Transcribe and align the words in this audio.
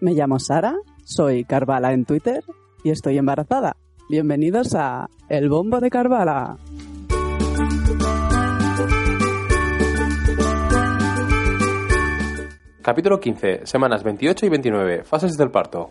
Me 0.00 0.14
llamo 0.14 0.38
Sara, 0.38 0.74
soy 1.04 1.44
Carvala 1.44 1.92
en 1.92 2.06
Twitter 2.06 2.42
y 2.82 2.90
estoy 2.90 3.18
embarazada. 3.18 3.76
Bienvenidos 4.08 4.74
a 4.74 5.06
El 5.28 5.50
Bombo 5.50 5.80
de 5.80 5.90
Carvala. 5.90 6.56
Capítulo 12.80 13.20
15, 13.20 13.66
semanas 13.66 14.02
28 14.02 14.46
y 14.46 14.48
29, 14.48 15.04
fases 15.04 15.36
del 15.36 15.50
parto. 15.50 15.90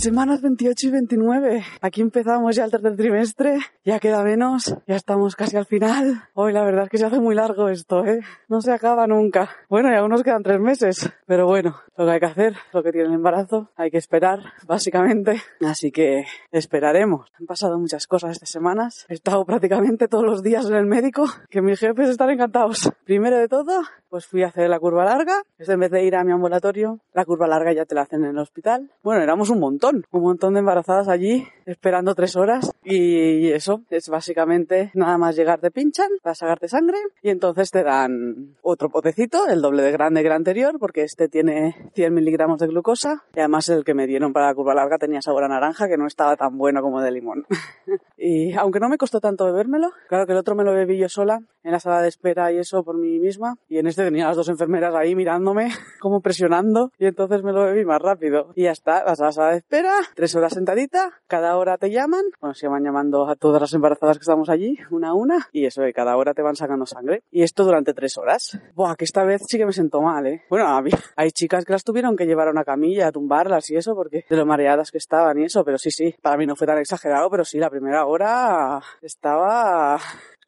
Semanas 0.00 0.40
28 0.40 0.86
y 0.86 0.90
29. 0.92 1.62
Aquí 1.82 2.00
empezamos 2.00 2.56
ya 2.56 2.64
el 2.64 2.70
tercer 2.70 2.96
trimestre. 2.96 3.58
Ya 3.84 3.98
queda 3.98 4.24
menos. 4.24 4.74
Ya 4.86 4.96
estamos 4.96 5.36
casi 5.36 5.58
al 5.58 5.66
final. 5.66 6.22
Hoy 6.32 6.54
la 6.54 6.64
verdad 6.64 6.84
es 6.84 6.90
que 6.90 6.96
se 6.96 7.04
hace 7.04 7.20
muy 7.20 7.34
largo 7.34 7.68
esto, 7.68 8.06
¿eh? 8.06 8.20
No 8.48 8.62
se 8.62 8.72
acaba 8.72 9.06
nunca. 9.06 9.50
Bueno, 9.68 9.92
y 9.92 9.96
aún 9.96 10.08
nos 10.08 10.22
quedan 10.22 10.42
tres 10.42 10.58
meses. 10.58 11.12
Pero 11.26 11.46
bueno, 11.46 11.76
lo 11.98 12.06
que 12.06 12.12
hay 12.12 12.18
que 12.20 12.26
hacer, 12.26 12.56
lo 12.72 12.82
que 12.82 12.92
tiene 12.92 13.08
el 13.08 13.14
embarazo, 13.14 13.68
hay 13.76 13.90
que 13.90 13.98
esperar, 13.98 14.40
básicamente. 14.66 15.42
Así 15.60 15.92
que 15.92 16.24
esperaremos. 16.50 17.30
Han 17.38 17.44
pasado 17.44 17.78
muchas 17.78 18.06
cosas 18.06 18.30
estas 18.30 18.48
semanas. 18.48 19.04
He 19.10 19.12
estado 19.12 19.44
prácticamente 19.44 20.08
todos 20.08 20.24
los 20.24 20.42
días 20.42 20.64
en 20.64 20.76
el 20.76 20.86
médico, 20.86 21.26
que 21.50 21.60
mis 21.60 21.78
jefes 21.78 22.08
están 22.08 22.30
encantados. 22.30 22.90
Primero 23.04 23.36
de 23.36 23.48
todo, 23.48 23.82
pues 24.08 24.26
fui 24.26 24.44
a 24.44 24.48
hacer 24.48 24.70
la 24.70 24.80
curva 24.80 25.04
larga. 25.04 25.42
en 25.58 25.80
vez 25.80 25.90
de 25.90 26.04
ir 26.04 26.16
a 26.16 26.24
mi 26.24 26.32
ambulatorio, 26.32 27.00
la 27.12 27.26
curva 27.26 27.46
larga 27.46 27.74
ya 27.74 27.84
te 27.84 27.94
la 27.94 28.02
hacen 28.02 28.24
en 28.24 28.30
el 28.30 28.38
hospital. 28.38 28.90
Bueno, 29.02 29.22
éramos 29.22 29.50
un 29.50 29.60
montón 29.60 29.89
un 30.10 30.22
montón 30.22 30.54
de 30.54 30.60
embarazadas 30.60 31.08
allí 31.08 31.46
esperando 31.66 32.14
tres 32.14 32.36
horas. 32.36 32.70
Y 32.84 33.48
eso 33.50 33.82
es 33.90 34.08
básicamente 34.08 34.90
nada 34.94 35.18
más 35.18 35.36
llegar 35.36 35.60
te 35.60 35.70
pinchan 35.70 36.08
para 36.22 36.34
sacarte 36.34 36.68
sangre 36.68 36.98
y 37.22 37.30
entonces 37.30 37.70
te 37.70 37.82
dan 37.82 38.56
otro 38.62 38.88
potecito, 38.88 39.46
el 39.48 39.62
doble 39.62 39.82
de 39.82 39.92
grande 39.92 40.22
que 40.22 40.28
el 40.28 40.32
anterior 40.32 40.78
porque 40.78 41.02
este 41.02 41.28
tiene 41.28 41.90
100 41.94 42.12
miligramos 42.14 42.58
de 42.58 42.66
glucosa. 42.66 43.24
Y 43.34 43.40
además 43.40 43.68
el 43.68 43.84
que 43.84 43.94
me 43.94 44.06
dieron 44.06 44.32
para 44.32 44.46
la 44.46 44.54
curva 44.54 44.74
larga 44.74 44.98
tenía 44.98 45.22
sabor 45.22 45.44
a 45.44 45.48
naranja 45.48 45.88
que 45.88 45.96
no 45.96 46.06
estaba 46.06 46.36
tan 46.36 46.56
bueno 46.58 46.82
como 46.82 47.00
de 47.00 47.10
limón. 47.10 47.46
y 48.16 48.52
aunque 48.54 48.80
no 48.80 48.88
me 48.88 48.98
costó 48.98 49.20
tanto 49.20 49.44
bebérmelo, 49.46 49.90
claro 50.08 50.26
que 50.26 50.32
el 50.32 50.38
otro 50.38 50.54
me 50.54 50.64
lo 50.64 50.72
bebí 50.72 50.98
yo 50.98 51.08
sola 51.08 51.40
en 51.62 51.72
la 51.72 51.80
sala 51.80 52.02
de 52.02 52.08
espera 52.08 52.52
y 52.52 52.58
eso 52.58 52.82
por 52.82 52.96
mí 52.96 53.18
misma. 53.18 53.56
Y 53.68 53.78
en 53.78 53.86
este 53.86 54.04
tenía 54.04 54.26
las 54.26 54.36
dos 54.36 54.48
enfermeras 54.48 54.94
ahí 54.94 55.14
mirándome 55.14 55.70
como 56.00 56.20
presionando 56.20 56.90
y 56.98 57.06
entonces 57.06 57.42
me 57.42 57.52
lo 57.52 57.64
bebí 57.64 57.84
más 57.84 58.00
rápido. 58.00 58.52
Y 58.54 58.64
ya 58.64 58.72
está, 58.72 59.04
la 59.04 59.14
sala 59.14 59.50
de 59.50 59.58
espera 59.58 59.79
tres 60.14 60.34
horas 60.34 60.52
sentadita, 60.52 61.12
cada 61.26 61.56
hora 61.56 61.78
te 61.78 61.90
llaman, 61.90 62.22
bueno, 62.40 62.54
se 62.54 62.68
van 62.68 62.84
llamando 62.84 63.28
a 63.28 63.36
todas 63.36 63.60
las 63.60 63.72
embarazadas 63.72 64.18
que 64.18 64.22
estamos 64.22 64.48
allí, 64.48 64.78
una 64.90 65.10
a 65.10 65.14
una, 65.14 65.48
y 65.52 65.66
eso, 65.66 65.82
de 65.82 65.92
cada 65.92 66.16
hora 66.16 66.34
te 66.34 66.42
van 66.42 66.56
sacando 66.56 66.86
sangre. 66.86 67.22
Y 67.30 67.42
esto 67.42 67.64
durante 67.64 67.94
tres 67.94 68.16
horas. 68.18 68.58
Buah, 68.74 68.96
que 68.96 69.04
esta 69.04 69.24
vez 69.24 69.42
sí 69.46 69.58
que 69.58 69.66
me 69.66 69.72
siento 69.72 70.00
mal, 70.00 70.26
¿eh? 70.26 70.42
Bueno, 70.50 70.66
hay 71.16 71.30
chicas 71.30 71.64
que 71.64 71.72
las 71.72 71.84
tuvieron 71.84 72.16
que 72.16 72.26
llevar 72.26 72.48
a 72.48 72.50
una 72.50 72.64
camilla, 72.64 73.08
a 73.08 73.12
tumbarlas 73.12 73.70
y 73.70 73.76
eso, 73.76 73.94
porque 73.94 74.24
de 74.28 74.36
lo 74.36 74.46
mareadas 74.46 74.90
que 74.90 74.98
estaban 74.98 75.38
y 75.38 75.44
eso, 75.44 75.64
pero 75.64 75.78
sí, 75.78 75.90
sí, 75.90 76.14
para 76.22 76.36
mí 76.36 76.46
no 76.46 76.56
fue 76.56 76.66
tan 76.66 76.78
exagerado, 76.78 77.30
pero 77.30 77.44
sí, 77.44 77.58
la 77.58 77.70
primera 77.70 78.06
hora 78.06 78.80
estaba 79.02 79.98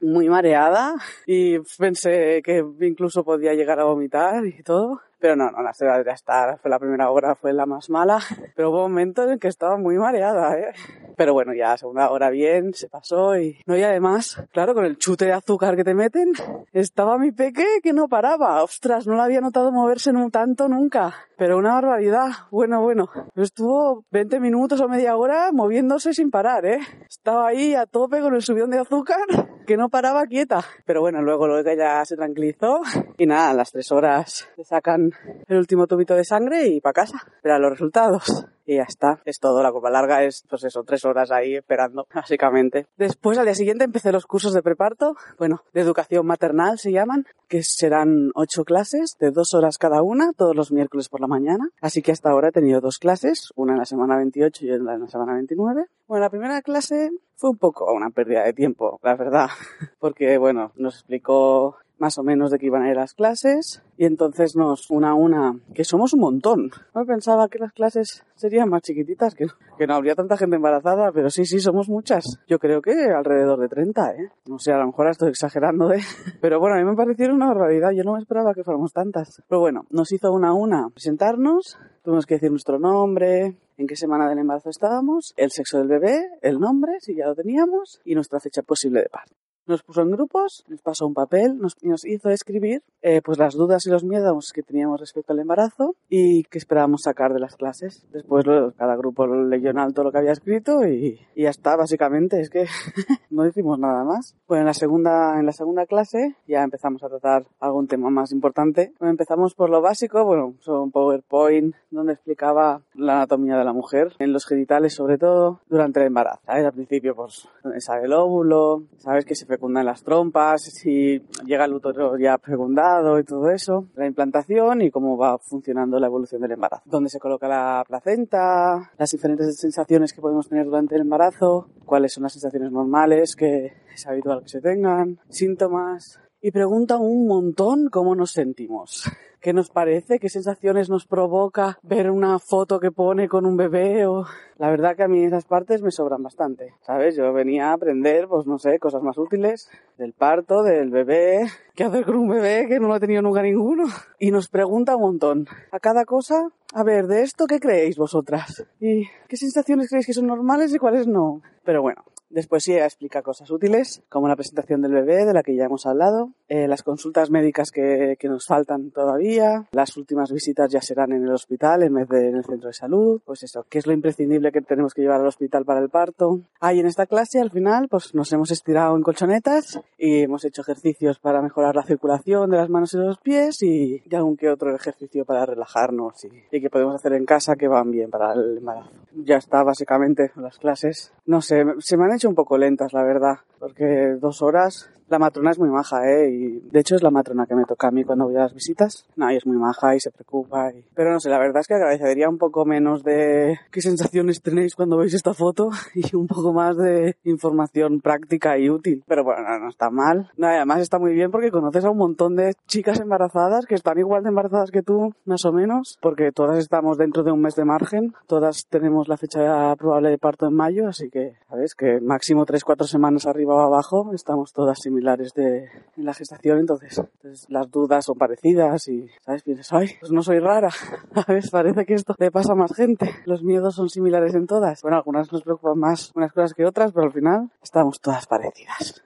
muy 0.03 0.29
mareada 0.29 0.95
y 1.27 1.59
pensé 1.79 2.43
que 2.43 2.65
incluso 2.81 3.25
podía 3.25 3.55
llegar 3.55 3.81
a 3.81 3.85
vomitar 3.85 4.45
y 4.45 4.63
todo. 4.63 5.01
Pero 5.23 5.37
no, 5.37 5.53
no, 5.53 5.63
la 5.63 5.73
ciudad 5.73 6.05
ya 6.05 6.11
está, 6.11 6.59
fue 6.61 6.69
la 6.69 6.81
primera 6.81 7.09
hora, 7.09 7.37
fue 7.37 7.53
la 7.53 7.65
más 7.65 7.89
mala, 7.89 8.19
pero 8.57 8.71
hubo 8.71 8.81
momentos 8.89 9.31
en 9.31 9.39
que 9.39 9.47
estaba 9.47 9.77
muy 9.77 9.97
mareada, 9.97 10.59
¿eh? 10.59 10.73
Pero 11.17 11.33
bueno, 11.33 11.55
ya 11.55 11.77
segunda 11.77 12.11
hora 12.11 12.29
bien, 12.31 12.75
se 12.75 12.89
pasó 12.89 13.39
y... 13.39 13.57
No, 13.67 13.77
y 13.77 13.85
además, 13.85 14.43
claro, 14.51 14.75
con 14.75 14.85
el 14.85 14.99
chute 14.99 15.27
de 15.27 15.33
azúcar 15.33 15.77
que 15.77 15.85
te 15.85 15.95
meten, 15.95 16.33
estaba 16.73 17.19
mi 17.19 17.31
peque 17.31 17.65
que 17.85 17.93
no 17.93 18.09
paraba. 18.09 18.65
Ostras, 18.65 19.07
no 19.07 19.15
lo 19.15 19.23
había 19.23 19.41
notado 19.41 19.71
moverse 19.71 20.11
un 20.11 20.33
tanto 20.33 20.69
nunca. 20.69 21.15
Pero 21.37 21.59
una 21.59 21.75
barbaridad. 21.75 22.31
Bueno, 22.51 22.83
bueno. 22.83 23.09
Estuvo 23.37 24.05
20 24.11 24.41
minutos 24.41 24.81
o 24.81 24.89
media 24.89 25.17
hora 25.17 25.51
moviéndose 25.53 26.15
sin 26.15 26.31
parar, 26.31 26.65
¿eh? 26.67 26.81
Estaba 27.09 27.49
ahí 27.49 27.75
a 27.75 27.87
tope 27.87 28.21
con 28.21 28.35
el 28.35 28.43
subidón 28.43 28.71
de 28.71 28.79
azúcar 28.79 29.27
que 29.67 29.77
no 29.77 29.89
paraba 29.93 30.27
quieta. 30.27 30.65
Pero 30.85 31.03
bueno, 31.03 31.23
luego, 31.23 31.47
luego 31.47 31.71
ya 31.77 32.05
se 32.05 32.17
tranquilizó 32.17 32.81
y 33.19 33.27
nada, 33.27 33.51
a 33.51 33.55
las 33.55 33.71
tres 33.71 33.93
horas 33.93 34.49
te 34.57 34.65
sacan 34.65 35.13
el 35.47 35.57
último 35.59 35.87
tubito 35.87 36.17
de 36.17 36.25
sangre 36.25 36.67
y 36.67 36.81
para 36.81 36.95
casa. 36.95 37.19
Espera 37.37 37.61
los 37.61 37.71
resultados 37.71 38.47
y 38.65 38.77
ya 38.77 38.85
está. 38.85 39.21
Es 39.25 39.39
todo. 39.39 39.63
La 39.63 39.73
copa 39.73 39.91
larga 39.91 40.25
es, 40.25 40.45
pues 40.49 40.65
eso, 40.65 40.83
tres 40.85 41.05
horas 41.05 41.31
ahí 41.31 41.57
esperando, 41.57 42.07
básicamente. 42.15 42.87
Después, 42.97 43.39
al 43.39 43.45
día 43.45 43.55
siguiente, 43.55 43.85
empecé 43.85 44.13
los 44.13 44.27
cursos 44.27 44.53
de 44.53 44.63
preparto, 44.63 45.15
bueno, 45.39 45.63
de 45.73 45.81
educación 45.81 46.27
maternal 46.27 46.79
se 46.79 46.93
llaman, 46.93 47.27
que 47.49 47.63
serán 47.63 48.31
ocho 48.35 48.65
clases 48.65 49.17
de 49.19 49.31
dos 49.31 49.55
horas 49.55 49.79
cada 49.79 50.03
una, 50.03 50.33
todos 50.33 50.57
los 50.57 50.73
miércoles 50.73 51.09
por 51.09 51.21
la 51.21 51.27
mañana. 51.27 51.69
Así 51.81 52.03
que 52.03 52.13
hasta 52.13 52.31
ahora 52.31 52.49
he 52.49 52.53
tenido 52.53 52.81
dos 52.81 52.99
clases, 52.99 53.51
una 53.57 53.73
en 53.73 53.79
la 53.79 53.85
semana 53.85 54.17
28 54.17 54.65
y 54.65 54.71
otra 54.73 54.95
en 54.95 55.01
la 55.01 55.09
semana 55.09 55.35
29. 55.35 55.87
Bueno, 56.07 56.25
la 56.25 56.31
primera 56.31 56.63
clase 56.63 57.11
fue 57.37 57.51
un 57.51 57.59
poco 57.59 57.93
una 57.93 58.11
pérdida 58.11 58.45
de 58.45 58.53
tiempo, 58.53 59.01
la 59.03 59.17
verdad, 59.17 59.49
porque, 59.99 60.39
bueno, 60.39 60.73
nos 60.77 60.95
explicó 60.95 61.77
más 62.03 62.19
o 62.19 62.25
menos 62.25 62.51
de 62.51 62.59
que 62.59 62.67
iban 62.67 62.83
a 62.83 62.91
ir 62.91 62.97
las 62.97 63.15
clases 63.15 63.81
y 63.97 64.07
entonces 64.07 64.57
nos 64.57 64.91
una 64.91 65.11
a 65.11 65.15
una, 65.15 65.61
que 65.73 65.85
somos 65.85 66.13
un 66.15 66.21
montón. 66.21 66.73
No 66.97 67.07
pensaba 67.07 67.49
que 67.49 67.61
las 67.61 67.73
clases 67.73 68.25
serían 68.35 68.69
más 68.69 68.83
chiquititas, 68.83 69.37
que, 69.37 69.47
que 69.79 69.87
no 69.87 69.95
habría 69.95 70.17
tanta 70.17 70.37
gente 70.37 70.57
embarazada, 70.57 71.13
pero 71.13 71.31
sí, 71.31 71.45
sí, 71.45 71.61
somos 71.61 71.89
muchas. 71.89 72.25
Yo 72.49 72.59
creo 72.59 72.83
que 72.83 72.91
alrededor 73.17 73.61
de 73.61 73.69
30, 73.69 74.15
¿eh? 74.17 74.33
No 74.47 74.59
sé, 74.59 74.73
a 74.73 74.79
lo 74.79 74.87
mejor 74.87 75.11
estoy 75.11 75.29
exagerando, 75.29 75.93
¿eh? 75.93 76.01
Pero 76.41 76.59
bueno, 76.59 76.75
a 76.75 76.81
mí 76.81 76.85
me 76.85 76.97
parecieron 76.97 77.37
una 77.37 77.47
barbaridad, 77.47 77.93
yo 77.93 78.03
no 78.03 78.15
me 78.15 78.19
esperaba 78.19 78.53
que 78.53 78.65
fuéramos 78.65 78.93
tantas. 78.93 79.41
Pero 79.49 79.61
bueno, 79.61 79.87
nos 79.91 80.11
hizo 80.11 80.33
una 80.33 80.49
a 80.49 80.55
una 80.55 80.89
presentarnos, 80.91 81.79
tuvimos 82.03 82.27
que 82.27 82.35
decir 82.35 82.51
nuestro 82.51 82.81
nombre, 82.81 83.59
en 83.77 83.87
qué 83.87 83.95
semana 83.95 84.29
del 84.29 84.39
embarazo 84.39 84.71
estábamos, 84.71 85.35
el 85.37 85.53
sexo 85.53 85.79
del 85.79 85.87
bebé, 85.87 86.21
el 86.41 86.59
nombre, 86.59 86.95
si 86.99 87.15
ya 87.15 87.27
lo 87.27 87.37
teníamos, 87.37 88.01
y 88.05 88.17
nuestra 88.17 88.41
fecha 88.41 88.63
posible 88.63 89.03
de 89.03 89.09
parto 89.09 89.42
nos 89.73 89.83
puso 89.83 90.03
en 90.03 90.11
grupos, 90.11 90.65
nos 90.69 90.81
pasó 90.81 91.07
un 91.07 91.15
papel, 91.15 91.59
nos, 91.59 91.77
nos 91.83 92.05
hizo 92.05 92.31
escribir 92.31 92.83
eh, 93.03 93.21
pues 93.23 93.39
las 93.39 93.55
dudas 93.55 93.87
y 93.87 93.91
los 93.91 94.05
miedos 94.05 94.53
que 94.55 94.63
teníamos 94.63 95.01
respecto 95.01 95.33
al 95.33 95.41
embarazo 95.41 95.97
y 96.09 96.45
que 96.45 96.59
esperábamos 96.59 97.03
sacar 97.03 97.33
de 97.33 97.41
las 97.41 97.57
clases. 97.57 98.07
Después 98.13 98.45
cada 98.77 98.97
grupo 98.97 99.27
leyó 99.27 99.71
en 99.71 99.79
alto 99.79 100.05
lo 100.05 100.13
que 100.13 100.19
había 100.19 100.33
escrito 100.33 100.87
y, 100.87 101.21
y 101.35 101.43
ya 101.43 101.51
está, 101.51 101.77
básicamente, 101.77 102.41
es 102.41 102.51
que 102.51 102.67
no 103.31 103.43
decimos 103.43 103.79
nada 103.79 104.05
más. 104.05 104.37
Pues 104.47 104.61
en 104.61 104.67
la 104.67 104.75
segunda, 104.75 105.39
en 105.39 105.47
la 105.47 105.53
segunda 105.53 105.87
clase 105.87 106.37
ya 106.47 106.63
empezamos 106.63 107.03
a 107.03 107.09
tratar 107.09 107.47
algún 107.61 107.89
tema 107.89 108.11
más 108.11 108.33
importante. 108.33 108.93
empezamos 109.01 109.55
por 109.55 109.71
lo 109.71 109.81
básico, 109.81 110.25
bueno, 110.25 110.55
un 110.67 110.91
PowerPoint 110.91 111.75
donde 111.91 112.13
explicaba 112.13 112.83
la 112.95 113.15
anatomía 113.15 113.57
de 113.57 113.65
la 113.65 113.73
mujer, 113.73 114.15
en 114.19 114.33
los 114.33 114.47
genitales 114.47 114.95
sobre 114.95 115.19
todo, 115.19 115.61
durante 115.69 116.01
el 116.01 116.07
embarazo. 116.07 116.41
Al 116.47 116.73
principio, 116.73 117.15
pues, 117.15 117.49
sale 117.79 118.05
el 118.05 118.13
óvulo, 118.13 118.85
sabes 118.99 119.25
que 119.25 119.35
se 119.35 119.47
fecundan 119.63 119.87
las 119.87 120.03
trompas, 120.03 120.61
si 120.61 121.23
llega 121.47 121.67
el 121.67 121.75
útero 121.75 122.19
ya 122.19 122.37
fecundado 122.37 123.21
y 123.21 123.23
todo 123.23 123.49
eso, 123.49 123.87
la 123.95 124.09
implantación 124.09 124.83
y 124.83 124.91
cómo 124.91 125.17
va 125.17 125.39
funcionando 125.39 126.01
la 126.01 126.09
evolución 126.09 126.43
del 126.43 126.51
embarazo. 126.51 126.83
Dónde 126.85 127.09
se 127.09 127.21
coloca 127.21 127.47
la 127.47 127.85
placenta, 127.87 128.91
las 128.99 129.11
diferentes 129.13 129.57
sensaciones 129.57 130.13
que 130.13 130.21
podemos 130.21 130.49
tener 130.49 130.65
durante 130.65 130.97
el 130.97 131.03
embarazo, 131.03 131.69
cuáles 131.87 132.13
son 132.13 132.25
las 132.25 132.33
sensaciones 132.33 132.73
normales 132.73 133.37
que 133.37 133.73
es 133.95 134.05
habitual 134.05 134.43
que 134.43 134.49
se 134.49 134.61
tengan, 134.61 135.21
síntomas, 135.29 136.19
y 136.43 136.51
pregunta 136.51 136.99
un 136.99 137.27
montón 137.29 137.89
cómo 137.89 138.17
nos 138.17 138.33
sentimos. 138.33 139.05
¿Qué 139.41 139.53
nos 139.53 139.71
parece? 139.71 140.19
¿Qué 140.19 140.29
sensaciones 140.29 140.89
nos 140.89 141.07
provoca 141.07 141.79
ver 141.83 142.11
una 142.11 142.39
foto 142.39 142.79
que 142.79 142.93
pone 142.93 143.29
con 143.29 143.47
un 143.47 143.57
bebé? 143.57 144.07
O... 144.07 144.25
La 144.59 144.71
verdad 144.71 144.97
que 144.97 145.05
a 145.05 145.09
mí 145.09 145.25
esas 145.25 145.45
partes 145.45 145.83
me 145.83 145.91
sobran 145.91 146.23
bastante, 146.23 146.75
¿sabes? 146.83 147.17
Yo 147.17 147.33
venía 147.33 147.71
a 147.71 147.73
aprender, 147.73 148.29
pues 148.29 148.47
no 148.47 148.59
sé, 148.59 148.79
cosas 148.79 149.03
más 149.03 149.19
útiles 149.19 149.69
del 149.99 150.13
parto, 150.13 150.63
del 150.63 150.91
bebé, 150.91 151.47
qué 151.75 151.85
hacer 151.85 152.05
con 152.05 152.17
un 152.17 152.29
bebé 152.29 152.67
que 152.69 152.79
no 152.79 152.87
lo 152.87 152.97
he 152.97 153.01
tenido 153.01 153.23
nunca 153.23 153.43
ninguno. 153.43 153.85
Y 154.19 154.31
nos 154.31 154.49
pregunta 154.49 154.95
un 154.95 155.03
montón. 155.03 155.47
A 155.73 155.81
cada 155.81 156.05
cosa, 156.05 156.49
a 156.73 156.85
ver, 156.85 157.07
de 157.07 157.23
esto, 157.23 157.47
¿qué 157.47 157.59
creéis 157.59 157.97
vosotras? 157.97 158.65
¿Y 158.81 159.07
qué 159.29 159.37
sensaciones 159.37 159.89
creéis 159.89 160.07
que 160.07 160.13
son 160.13 160.27
normales 160.27 160.73
y 160.73 160.79
cuáles 160.79 161.09
no? 161.09 161.43
Pero 161.65 161.83
bueno, 161.83 162.05
Después 162.33 162.65
sí 162.65 162.73
explica 162.73 163.21
cosas 163.21 163.51
útiles, 163.51 164.03
como 164.09 164.27
la 164.27 164.37
presentación 164.37 164.81
del 164.81 164.93
bebé, 164.93 165.27
de 165.27 165.35
la 165.35 165.43
que 165.43 165.55
ya 165.55 165.67
hemos 165.67 165.85
hablado, 165.85 166.31
eh, 166.49 166.67
las 166.67 166.83
consultas 166.83 167.31
médicas 167.31 167.71
que, 167.71 168.17
que, 168.19 168.29
nos 168.29 168.47
faltan 168.47 168.91
todavía, 168.91 169.67
las 169.73 169.99
últimas 169.99 170.33
visitas 170.33 170.73
ya 170.73 170.81
serán 170.81 171.13
en 171.13 171.25
el 171.25 171.33
hospital 171.33 171.83
en 171.83 171.93
vez 171.93 172.09
de 172.09 172.29
en 172.31 172.37
el 172.37 172.45
centro 172.45 172.69
de 172.69 172.73
salud, 172.73 173.21
pues 173.27 173.43
eso, 173.43 173.67
qué 173.69 173.79
es 173.79 173.87
lo 173.87 173.93
imprescindible 173.93 174.51
que 174.51 174.63
tenemos 174.63 174.95
que 174.95 175.03
llevar 175.03 175.21
al 175.21 175.27
hospital 175.27 175.67
para 175.67 175.81
el 175.81 175.91
parto. 175.91 176.41
Ah, 176.59 176.73
y 176.73 176.81
en 176.81 176.87
esta 176.87 177.05
clase 177.05 177.39
al 177.39 177.51
final 177.51 177.89
pues 177.89 178.15
nos 178.15 178.33
hemos 178.33 178.51
estirado 178.51 178.97
en 178.97 179.03
colchonetas 179.03 179.81
y 179.99 180.21
hemos 180.21 180.45
hecho 180.47 180.63
ejercicios 180.63 181.19
para 181.19 181.43
mejorar 181.43 181.77
la 181.77 181.83
circulación 181.83 182.51
de 182.51 182.57
las 182.57 182.71
manos 182.71 182.95
y 182.95 182.97
los 182.97 183.19
pies 183.19 183.63
y, 183.63 184.03
y 184.05 184.15
algún 184.15 184.39
que 184.39 184.49
otro 184.49 184.75
ejercicio 184.75 185.27
para 185.27 185.45
relajarnos 185.45 186.25
y, 186.25 186.29
y 186.51 186.61
que 186.63 186.71
podemos 186.71 186.95
hacer 186.95 187.13
en 187.13 187.27
casa 187.27 187.57
que 187.57 187.69
van 187.69 187.91
bien 187.91 188.11
para 188.11 188.33
el 188.33 188.57
embarazo. 188.57 188.91
Ya 189.15 189.37
está 189.37 189.63
básicamente 189.63 190.33
las 190.37 190.59
clases. 190.59 191.13
No 191.27 191.43
sé, 191.43 191.65
se 191.79 191.97
me 191.97 192.05
han 192.05 192.15
hecho 192.15 192.22
un 192.29 192.35
poco 192.35 192.59
lentas, 192.59 192.93
la 192.93 193.03
verdad, 193.03 193.39
porque 193.59 194.17
dos 194.21 194.43
horas 194.43 194.91
La 195.13 195.19
matrona 195.19 195.51
es 195.51 195.59
muy 195.59 195.69
maja, 195.69 196.11
¿eh? 196.11 196.31
Y 196.31 196.61
de 196.71 196.81
hecho 196.81 196.97
es 196.97 197.03
la 197.03 197.11
matrona 197.11 197.45
que 197.45 197.55
me 197.55 197.67
toca 197.67 197.89
a 197.89 197.91
mí 197.91 198.03
cuando 198.03 198.25
voy 198.25 198.37
a 198.37 198.45
las 198.45 198.55
visitas. 198.55 199.05
No, 199.15 199.31
y 199.31 199.37
es 199.37 199.45
muy 199.45 199.59
maja 199.59 199.95
y 199.95 200.01
se 200.01 200.11
preocupa. 200.11 200.73
Y... 200.73 200.87
Pero 200.95 201.13
no 201.13 201.21
sé, 201.21 201.29
la 201.29 201.39
verdad 201.39 201.61
es 201.61 201.67
que 201.67 201.75
agradecería 201.75 202.31
un 202.31 202.39
poco 202.39 202.65
menos 202.65 203.05
de 203.05 203.59
qué 203.71 203.83
sensaciones 203.83 204.41
tenéis 204.41 204.75
cuando 204.75 204.97
veis 204.97 205.13
esta 205.13 205.35
foto 205.35 205.69
y 205.95 206.17
un 206.17 206.27
poco 206.27 206.55
más 206.55 206.79
de 206.79 207.15
información 207.25 208.01
práctica 208.01 208.57
y 208.57 208.71
útil. 208.71 209.05
Pero 209.07 209.23
bueno, 209.23 209.43
no, 209.43 209.59
no 209.59 209.69
está 209.69 209.91
mal. 209.91 210.31
No, 210.39 210.47
además 210.47 210.81
está 210.81 210.99
muy 210.99 211.13
bien 211.13 211.31
porque 211.31 211.51
conoces 211.51 211.85
a 211.85 211.91
un 211.91 211.99
montón 211.99 212.35
de 212.35 212.55
chicas 212.67 212.99
embarazadas 212.99 213.67
que 213.67 213.75
están 213.75 213.99
igual 213.99 214.23
de 214.23 214.31
embarazadas 214.31 214.71
que 214.71 214.81
tú, 214.81 215.13
más 215.27 215.45
o 215.45 215.53
menos, 215.53 215.99
porque 216.01 216.33
todas 216.33 216.57
estamos 216.57 216.97
dentro 216.97 217.23
de 217.23 217.33
un 217.33 217.43
mes 217.43 217.55
de 217.55 217.67
margen. 217.67 218.15
Todas 218.27 218.65
tenemos 218.71 219.09
la 219.09 219.19
fecha 219.19 219.77
probable 219.77 220.09
de 220.09 220.17
parto 220.17 220.47
en 220.47 220.55
mayo, 220.55 220.89
así 220.89 221.11
que, 221.11 221.35
¿sabes? 221.51 221.75
Que 221.75 222.01
máximo 222.01 222.47
3-4 222.47 222.87
semanas 222.87 223.27
arriba 223.27 223.55
o 223.55 223.61
abajo 223.61 224.11
estamos 224.15 224.55
todas 224.55 224.79
similares 224.81 225.02
de, 225.35 225.69
en 225.97 226.05
la 226.05 226.15
gestación, 226.15 226.59
entonces, 226.59 226.99
entonces 226.99 227.47
las 227.49 227.71
dudas 227.71 228.05
son 228.05 228.17
parecidas 228.17 228.89
y, 228.89 229.09
¿sabes? 229.25 229.43
Piensas, 229.43 229.73
ay, 229.73 229.91
pues 230.01 230.13
no 230.13 230.23
soy 230.23 230.39
rara, 230.39 230.71
¿sabes? 231.27 231.51
Parece 231.51 231.85
que 231.85 231.95
esto 231.95 232.15
le 232.19 232.31
pasa 232.31 232.53
a 232.53 232.57
más 232.57 232.75
gente. 232.75 233.11
Los 233.27 233.43
miedos 233.43 233.75
son 233.75 233.89
similares 233.89 234.35
en 234.35 234.47
todas. 234.47 234.83
Bueno, 234.83 234.97
algunas 234.97 235.33
nos 235.33 235.43
preocupan 235.43 235.79
más 235.79 236.13
unas 236.15 236.33
cosas 236.33 236.55
que 236.55 236.65
otras, 236.65 236.93
pero 236.93 237.07
al 237.07 237.13
final 237.13 237.51
estamos 237.63 238.01
todas 238.01 238.27
parecidas. 238.27 239.03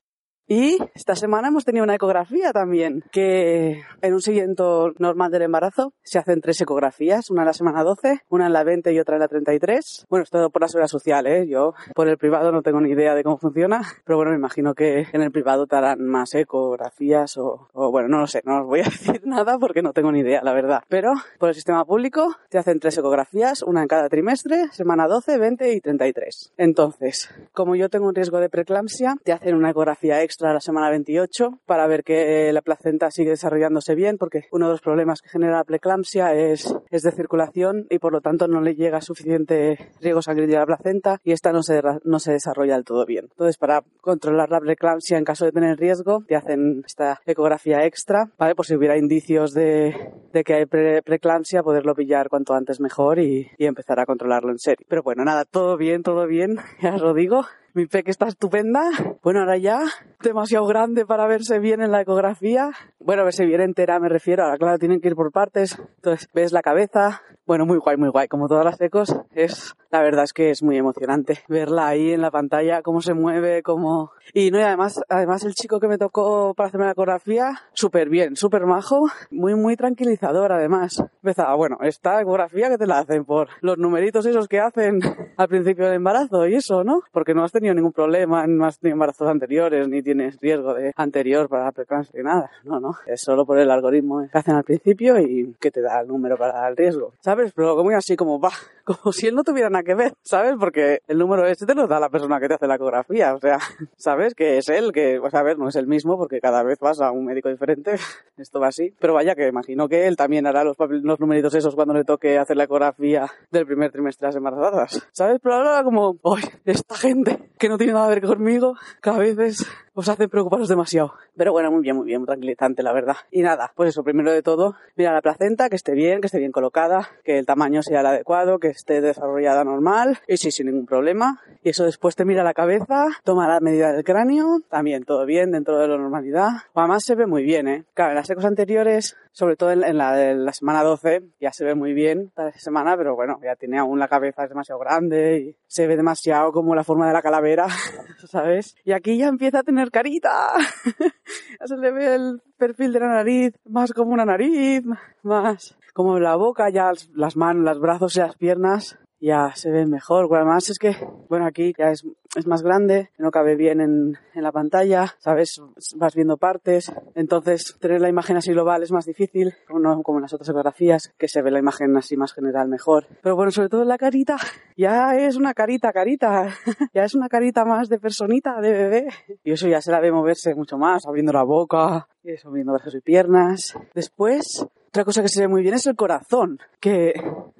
Y 0.48 0.78
esta 0.94 1.16
semana 1.16 1.48
hemos 1.48 1.64
tenido 1.64 1.82
una 1.82 1.96
ecografía 1.96 2.52
también, 2.52 3.02
que 3.10 3.82
en 4.00 4.14
un 4.14 4.22
seguimiento 4.22 4.92
normal 4.98 5.32
del 5.32 5.42
embarazo 5.42 5.92
se 6.04 6.20
hacen 6.20 6.40
tres 6.40 6.60
ecografías, 6.60 7.30
una 7.30 7.42
en 7.42 7.46
la 7.46 7.52
semana 7.52 7.82
12, 7.82 8.20
una 8.28 8.46
en 8.46 8.52
la 8.52 8.62
20 8.62 8.92
y 8.92 9.00
otra 9.00 9.16
en 9.16 9.22
la 9.22 9.28
33. 9.28 10.06
Bueno, 10.08 10.22
es 10.22 10.30
todo 10.30 10.50
por 10.50 10.62
la 10.62 10.68
seguridad 10.68 10.86
social, 10.86 11.26
¿eh? 11.26 11.48
Yo 11.48 11.74
por 11.96 12.06
el 12.06 12.16
privado 12.16 12.52
no 12.52 12.62
tengo 12.62 12.80
ni 12.80 12.90
idea 12.90 13.16
de 13.16 13.24
cómo 13.24 13.38
funciona, 13.38 13.82
pero 14.04 14.18
bueno, 14.18 14.30
me 14.30 14.36
imagino 14.36 14.74
que 14.74 15.08
en 15.12 15.20
el 15.20 15.32
privado 15.32 15.66
te 15.66 15.74
harán 15.74 16.06
más 16.06 16.32
ecografías 16.36 17.36
o, 17.38 17.68
o 17.72 17.90
bueno, 17.90 18.06
no 18.06 18.20
lo 18.20 18.28
sé, 18.28 18.40
no 18.44 18.60
os 18.60 18.66
voy 18.66 18.80
a 18.80 18.84
decir 18.84 19.22
nada 19.24 19.58
porque 19.58 19.82
no 19.82 19.92
tengo 19.92 20.12
ni 20.12 20.20
idea, 20.20 20.42
la 20.44 20.52
verdad. 20.52 20.84
Pero 20.86 21.12
por 21.40 21.48
el 21.48 21.56
sistema 21.56 21.84
público 21.84 22.36
te 22.50 22.58
hacen 22.58 22.78
tres 22.78 22.96
ecografías, 22.96 23.62
una 23.62 23.82
en 23.82 23.88
cada 23.88 24.08
trimestre, 24.08 24.68
semana 24.70 25.08
12, 25.08 25.38
20 25.38 25.72
y 25.72 25.80
33. 25.80 26.52
Entonces, 26.56 27.34
como 27.52 27.74
yo 27.74 27.88
tengo 27.88 28.06
un 28.06 28.14
riesgo 28.14 28.38
de 28.38 28.48
preeclampsia, 28.48 29.16
te 29.24 29.32
hacen 29.32 29.56
una 29.56 29.70
ecografía 29.70 30.22
extra 30.22 30.35
a 30.44 30.52
la 30.52 30.60
semana 30.60 30.90
28 30.90 31.60
para 31.64 31.86
ver 31.86 32.04
que 32.04 32.52
la 32.52 32.62
placenta 32.62 33.10
sigue 33.10 33.30
desarrollándose 33.30 33.94
bien 33.94 34.18
porque 34.18 34.44
uno 34.52 34.66
de 34.66 34.72
los 34.72 34.80
problemas 34.80 35.22
que 35.22 35.28
genera 35.28 35.56
la 35.56 35.64
preeclampsia 35.64 36.34
es, 36.34 36.74
es 36.90 37.02
de 37.02 37.12
circulación 37.12 37.86
y 37.90 37.98
por 37.98 38.12
lo 38.12 38.20
tanto 38.20 38.48
no 38.48 38.60
le 38.60 38.74
llega 38.74 39.00
suficiente 39.00 39.92
riego 40.00 40.22
sanguíneo 40.22 40.56
a 40.56 40.60
la 40.60 40.66
placenta 40.66 41.20
y 41.24 41.32
esta 41.32 41.52
no 41.52 41.62
se, 41.62 41.80
no 42.04 42.18
se 42.18 42.32
desarrolla 42.32 42.74
del 42.74 42.84
todo 42.84 43.06
bien. 43.06 43.28
Entonces 43.30 43.56
para 43.56 43.82
controlar 44.00 44.50
la 44.50 44.60
preeclampsia 44.60 45.16
en 45.16 45.24
caso 45.24 45.44
de 45.44 45.52
tener 45.52 45.78
riesgo 45.78 46.24
te 46.26 46.36
hacen 46.36 46.82
esta 46.84 47.20
ecografía 47.24 47.84
extra, 47.84 48.30
¿vale? 48.38 48.54
Por 48.54 48.66
si 48.66 48.74
hubiera 48.74 48.98
indicios 48.98 49.54
de, 49.54 49.94
de 50.32 50.44
que 50.44 50.54
hay 50.54 50.66
pre 50.66 51.02
preeclampsia 51.02 51.62
poderlo 51.62 51.94
pillar 51.94 52.28
cuanto 52.28 52.54
antes 52.54 52.80
mejor 52.80 53.18
y, 53.18 53.50
y 53.58 53.66
empezar 53.66 54.00
a 54.00 54.06
controlarlo 54.06 54.50
en 54.50 54.58
serio. 54.58 54.86
Pero 54.88 55.02
bueno, 55.02 55.24
nada, 55.24 55.44
todo 55.44 55.76
bien, 55.76 56.02
todo 56.02 56.26
bien, 56.26 56.56
ya 56.82 56.94
os 56.94 57.02
lo 57.02 57.14
digo 57.14 57.44
mi 57.76 57.86
que 57.86 58.10
está 58.10 58.26
estupenda. 58.26 58.88
Bueno, 59.22 59.40
ahora 59.40 59.58
ya, 59.58 59.82
demasiado 60.22 60.64
grande 60.66 61.04
para 61.04 61.26
verse 61.26 61.58
bien 61.58 61.82
en 61.82 61.92
la 61.92 62.00
ecografía. 62.00 62.70
Bueno, 62.98 63.22
verse 63.22 63.44
bien 63.44 63.60
entera 63.60 64.00
me 64.00 64.08
refiero. 64.08 64.44
Ahora, 64.44 64.56
claro, 64.56 64.78
tienen 64.78 65.02
que 65.02 65.08
ir 65.08 65.14
por 65.14 65.30
partes. 65.30 65.78
Entonces, 65.96 66.26
ves 66.32 66.52
la 66.52 66.62
cabeza. 66.62 67.20
Bueno, 67.46 67.64
muy 67.64 67.78
guay, 67.78 67.96
muy 67.96 68.08
guay. 68.08 68.26
Como 68.26 68.48
todas 68.48 68.64
las 68.64 68.80
ecos, 68.80 69.14
es, 69.32 69.76
la 69.92 70.02
verdad 70.02 70.24
es 70.24 70.32
que 70.32 70.50
es 70.50 70.64
muy 70.64 70.76
emocionante 70.78 71.38
verla 71.48 71.86
ahí 71.86 72.12
en 72.12 72.20
la 72.20 72.32
pantalla, 72.32 72.82
cómo 72.82 73.00
se 73.00 73.14
mueve, 73.14 73.62
cómo... 73.62 74.10
Y 74.34 74.50
no, 74.50 74.58
y 74.58 74.62
además, 74.62 75.00
además 75.08 75.44
el 75.44 75.54
chico 75.54 75.78
que 75.78 75.86
me 75.86 75.96
tocó 75.96 76.54
para 76.54 76.66
hacerme 76.66 76.86
la 76.86 76.92
ecografía, 76.92 77.52
súper 77.72 78.08
bien, 78.08 78.34
súper 78.34 78.66
majo, 78.66 79.06
muy, 79.30 79.54
muy 79.54 79.76
tranquilizador 79.76 80.50
además. 80.50 81.00
Empezaba, 81.22 81.54
bueno, 81.54 81.78
esta 81.82 82.20
ecografía 82.20 82.68
que 82.68 82.78
te 82.78 82.86
la 82.88 82.98
hacen 82.98 83.24
por 83.24 83.48
los 83.60 83.78
numeritos 83.78 84.26
esos 84.26 84.48
que 84.48 84.58
hacen 84.58 84.98
al 85.36 85.46
principio 85.46 85.84
del 85.84 85.94
embarazo 85.94 86.48
y 86.48 86.56
eso, 86.56 86.82
¿no? 86.82 87.02
Porque 87.12 87.32
no 87.32 87.44
has 87.44 87.52
tenido 87.52 87.74
ningún 87.74 87.92
problema, 87.92 88.44
no 88.48 88.66
has 88.66 88.80
tenido 88.80 88.94
embarazos 88.94 89.28
anteriores, 89.28 89.88
ni 89.88 90.02
tienes 90.02 90.36
riesgo 90.40 90.74
de 90.74 90.92
anterior 90.96 91.48
para 91.48 91.72
ni 92.12 92.22
nada. 92.24 92.50
No, 92.64 92.80
no. 92.80 92.96
Es 93.06 93.20
solo 93.20 93.46
por 93.46 93.58
el 93.60 93.70
algoritmo 93.70 94.26
que 94.32 94.36
hacen 94.36 94.56
al 94.56 94.64
principio 94.64 95.20
y 95.20 95.54
que 95.60 95.70
te 95.70 95.80
da 95.80 96.00
el 96.00 96.08
número 96.08 96.36
para 96.36 96.66
el 96.68 96.76
riesgo. 96.76 97.12
¿Sabes? 97.20 97.35
Pero 97.54 97.76
como 97.76 97.90
así 97.90 98.16
como 98.16 98.40
va, 98.40 98.50
como 98.84 99.12
si 99.12 99.26
él 99.26 99.34
no 99.34 99.44
tuviera 99.44 99.70
nada 99.70 99.84
que 99.84 99.94
ver, 99.94 100.14
¿sabes? 100.22 100.54
Porque 100.58 101.00
el 101.06 101.18
número 101.18 101.46
este 101.46 101.66
te 101.66 101.74
lo 101.74 101.86
da 101.86 102.00
la 102.00 102.08
persona 102.08 102.40
que 102.40 102.48
te 102.48 102.54
hace 102.54 102.66
la 102.66 102.76
ecografía, 102.76 103.34
o 103.34 103.38
sea, 103.38 103.58
¿sabes? 103.96 104.34
Que 104.34 104.58
es 104.58 104.68
él, 104.68 104.92
que, 104.92 105.18
pues 105.20 105.34
a 105.34 105.42
ver, 105.42 105.58
no 105.58 105.68
es 105.68 105.76
el 105.76 105.86
mismo 105.86 106.16
porque 106.16 106.40
cada 106.40 106.62
vez 106.62 106.78
vas 106.80 107.00
a 107.00 107.10
un 107.10 107.24
médico 107.24 107.48
diferente, 107.48 107.96
esto 108.36 108.60
va 108.60 108.68
así. 108.68 108.94
Pero 108.98 109.14
vaya 109.14 109.34
que 109.34 109.46
imagino 109.46 109.88
que 109.88 110.06
él 110.06 110.16
también 110.16 110.46
hará 110.46 110.64
los, 110.64 110.76
los 110.78 111.20
numeritos 111.20 111.54
esos 111.54 111.74
cuando 111.74 111.94
le 111.94 112.04
toque 112.04 112.38
hacer 112.38 112.56
la 112.56 112.64
ecografía 112.64 113.30
del 113.50 113.66
primer 113.66 113.90
trimestre 113.90 114.26
de 114.26 114.28
las 114.28 114.36
embarazadas, 114.36 115.08
¿sabes? 115.12 115.38
Pero 115.42 115.56
ahora 115.56 115.82
como, 115.82 116.18
¡ay! 116.24 116.44
Esta 116.64 116.96
gente 116.96 117.50
que 117.58 117.68
no 117.68 117.78
tiene 117.78 117.92
nada 117.92 118.08
que 118.08 118.20
ver 118.20 118.28
conmigo, 118.28 118.74
cada 119.00 119.18
vez 119.18 119.38
es 119.38 119.66
os 119.96 120.08
hace 120.10 120.28
preocuparos 120.28 120.68
demasiado. 120.68 121.14
Pero 121.36 121.52
bueno, 121.52 121.72
muy 121.72 121.80
bien, 121.80 121.96
muy 121.96 122.06
bien, 122.06 122.20
muy 122.20 122.26
tranquilizante, 122.26 122.82
la 122.82 122.92
verdad. 122.92 123.16
Y 123.30 123.40
nada, 123.40 123.72
pues 123.74 123.88
eso, 123.88 124.04
primero 124.04 124.30
de 124.30 124.42
todo, 124.42 124.76
mira 124.94 125.12
la 125.12 125.22
placenta, 125.22 125.70
que 125.70 125.76
esté 125.76 125.92
bien, 125.92 126.20
que 126.20 126.26
esté 126.26 126.38
bien 126.38 126.52
colocada, 126.52 127.08
que 127.24 127.38
el 127.38 127.46
tamaño 127.46 127.82
sea 127.82 128.00
el 128.00 128.06
adecuado, 128.06 128.58
que 128.58 128.68
esté 128.68 129.00
desarrollada 129.00 129.64
normal, 129.64 130.18
y 130.28 130.36
sí, 130.36 130.50
sin 130.50 130.66
ningún 130.66 130.84
problema. 130.84 131.40
Y 131.62 131.70
eso 131.70 131.84
después 131.84 132.14
te 132.14 132.26
mira 132.26 132.44
la 132.44 132.52
cabeza, 132.52 133.06
toma 133.24 133.48
la 133.48 133.60
medida 133.60 133.92
del 133.92 134.04
cráneo, 134.04 134.60
también 134.68 135.04
todo 135.04 135.24
bien, 135.24 135.50
dentro 135.50 135.78
de 135.78 135.88
la 135.88 135.96
normalidad. 135.96 136.50
Además 136.74 137.02
se 137.02 137.14
ve 137.14 137.26
muy 137.26 137.42
bien, 137.42 137.66
¿eh? 137.66 137.84
Claro, 137.94 138.10
en 138.10 138.16
las 138.16 138.28
ecos 138.28 138.44
anteriores, 138.44 139.16
sobre 139.36 139.56
todo 139.56 139.70
en, 139.70 139.98
la 139.98 140.52
semana 140.54 140.82
12, 140.82 141.20
ya 141.38 141.52
se 141.52 141.66
ve 141.66 141.74
muy 141.74 141.92
bien 141.92 142.28
esta 142.28 142.50
semana, 142.52 142.96
pero 142.96 143.14
bueno, 143.14 143.38
ya 143.44 143.54
tiene 143.54 143.78
aún 143.78 143.98
la 143.98 144.08
cabeza 144.08 144.44
es 144.44 144.48
demasiado 144.48 144.80
grande 144.80 145.38
y 145.38 145.56
se 145.66 145.86
ve 145.86 145.94
demasiado 145.94 146.52
como 146.52 146.74
la 146.74 146.84
forma 146.84 147.06
de 147.06 147.12
la 147.12 147.20
calavera, 147.20 147.66
¿sabes? 148.30 148.74
Y 148.82 148.92
aquí 148.92 149.18
ya 149.18 149.28
empieza 149.28 149.58
a 149.58 149.62
tener 149.62 149.90
carita. 149.90 150.54
ya 151.60 151.66
se 151.66 151.76
le 151.76 151.92
ve 151.92 152.14
el 152.14 152.40
perfil 152.56 152.94
de 152.94 153.00
la 153.00 153.08
nariz, 153.08 153.52
más 153.66 153.92
como 153.92 154.14
una 154.14 154.24
nariz, 154.24 154.82
más 155.22 155.76
como 155.92 156.18
la 156.18 156.36
boca, 156.36 156.70
ya 156.70 156.92
las 157.12 157.36
manos, 157.36 157.62
los 157.62 157.78
brazos 157.78 158.16
y 158.16 158.20
las 158.20 158.36
piernas 158.36 158.98
ya 159.20 159.52
se 159.54 159.70
ven 159.70 159.90
mejor. 159.90 160.28
Además 160.34 160.68
es 160.70 160.78
que, 160.78 160.96
bueno, 161.28 161.46
aquí 161.46 161.72
ya 161.76 161.90
es, 161.90 162.04
es 162.34 162.46
más 162.46 162.62
grande, 162.62 163.10
no 163.18 163.30
cabe 163.30 163.56
bien 163.56 163.80
en, 163.80 164.18
en, 164.34 164.42
la 164.42 164.52
pantalla, 164.52 165.14
¿sabes? 165.18 165.60
Vas 165.96 166.14
viendo 166.14 166.36
partes. 166.36 166.92
Entonces, 167.14 167.76
tener 167.80 168.00
la 168.00 168.08
imagen 168.08 168.36
así 168.36 168.52
global 168.52 168.82
es 168.82 168.92
más 168.92 169.06
difícil, 169.06 169.54
no 169.68 170.02
como 170.02 170.18
en 170.18 170.22
las 170.22 170.34
otras 170.34 170.48
fotografías, 170.48 171.12
que 171.18 171.28
se 171.28 171.42
ve 171.42 171.50
la 171.50 171.58
imagen 171.58 171.96
así 171.96 172.16
más 172.16 172.32
general 172.32 172.68
mejor. 172.68 173.06
Pero 173.22 173.36
bueno, 173.36 173.50
sobre 173.50 173.68
todo 173.68 173.84
la 173.84 173.98
carita, 173.98 174.36
ya 174.76 175.16
es 175.16 175.36
una 175.36 175.54
carita, 175.54 175.92
carita. 175.92 176.48
ya 176.94 177.04
es 177.04 177.14
una 177.14 177.28
carita 177.28 177.64
más 177.64 177.88
de 177.88 177.98
personita, 177.98 178.60
de 178.60 178.72
bebé. 178.72 179.08
Y 179.44 179.52
eso 179.52 179.68
ya 179.68 179.80
se 179.80 179.90
la 179.90 180.00
ve 180.00 180.12
moverse 180.12 180.54
mucho 180.54 180.78
más, 180.78 181.06
abriendo 181.06 181.32
la 181.32 181.44
boca, 181.44 182.08
y 182.22 182.32
eso, 182.32 182.50
viendo 182.50 182.72
brazos 182.72 182.94
y 182.94 183.00
piernas. 183.00 183.78
Después, 183.94 184.66
otra 184.96 185.04
cosa 185.04 185.20
que 185.20 185.28
se 185.28 185.42
ve 185.42 185.48
muy 185.48 185.60
bien 185.60 185.74
es 185.74 185.86
el 185.86 185.94
corazón, 185.94 186.58
que 186.80 187.12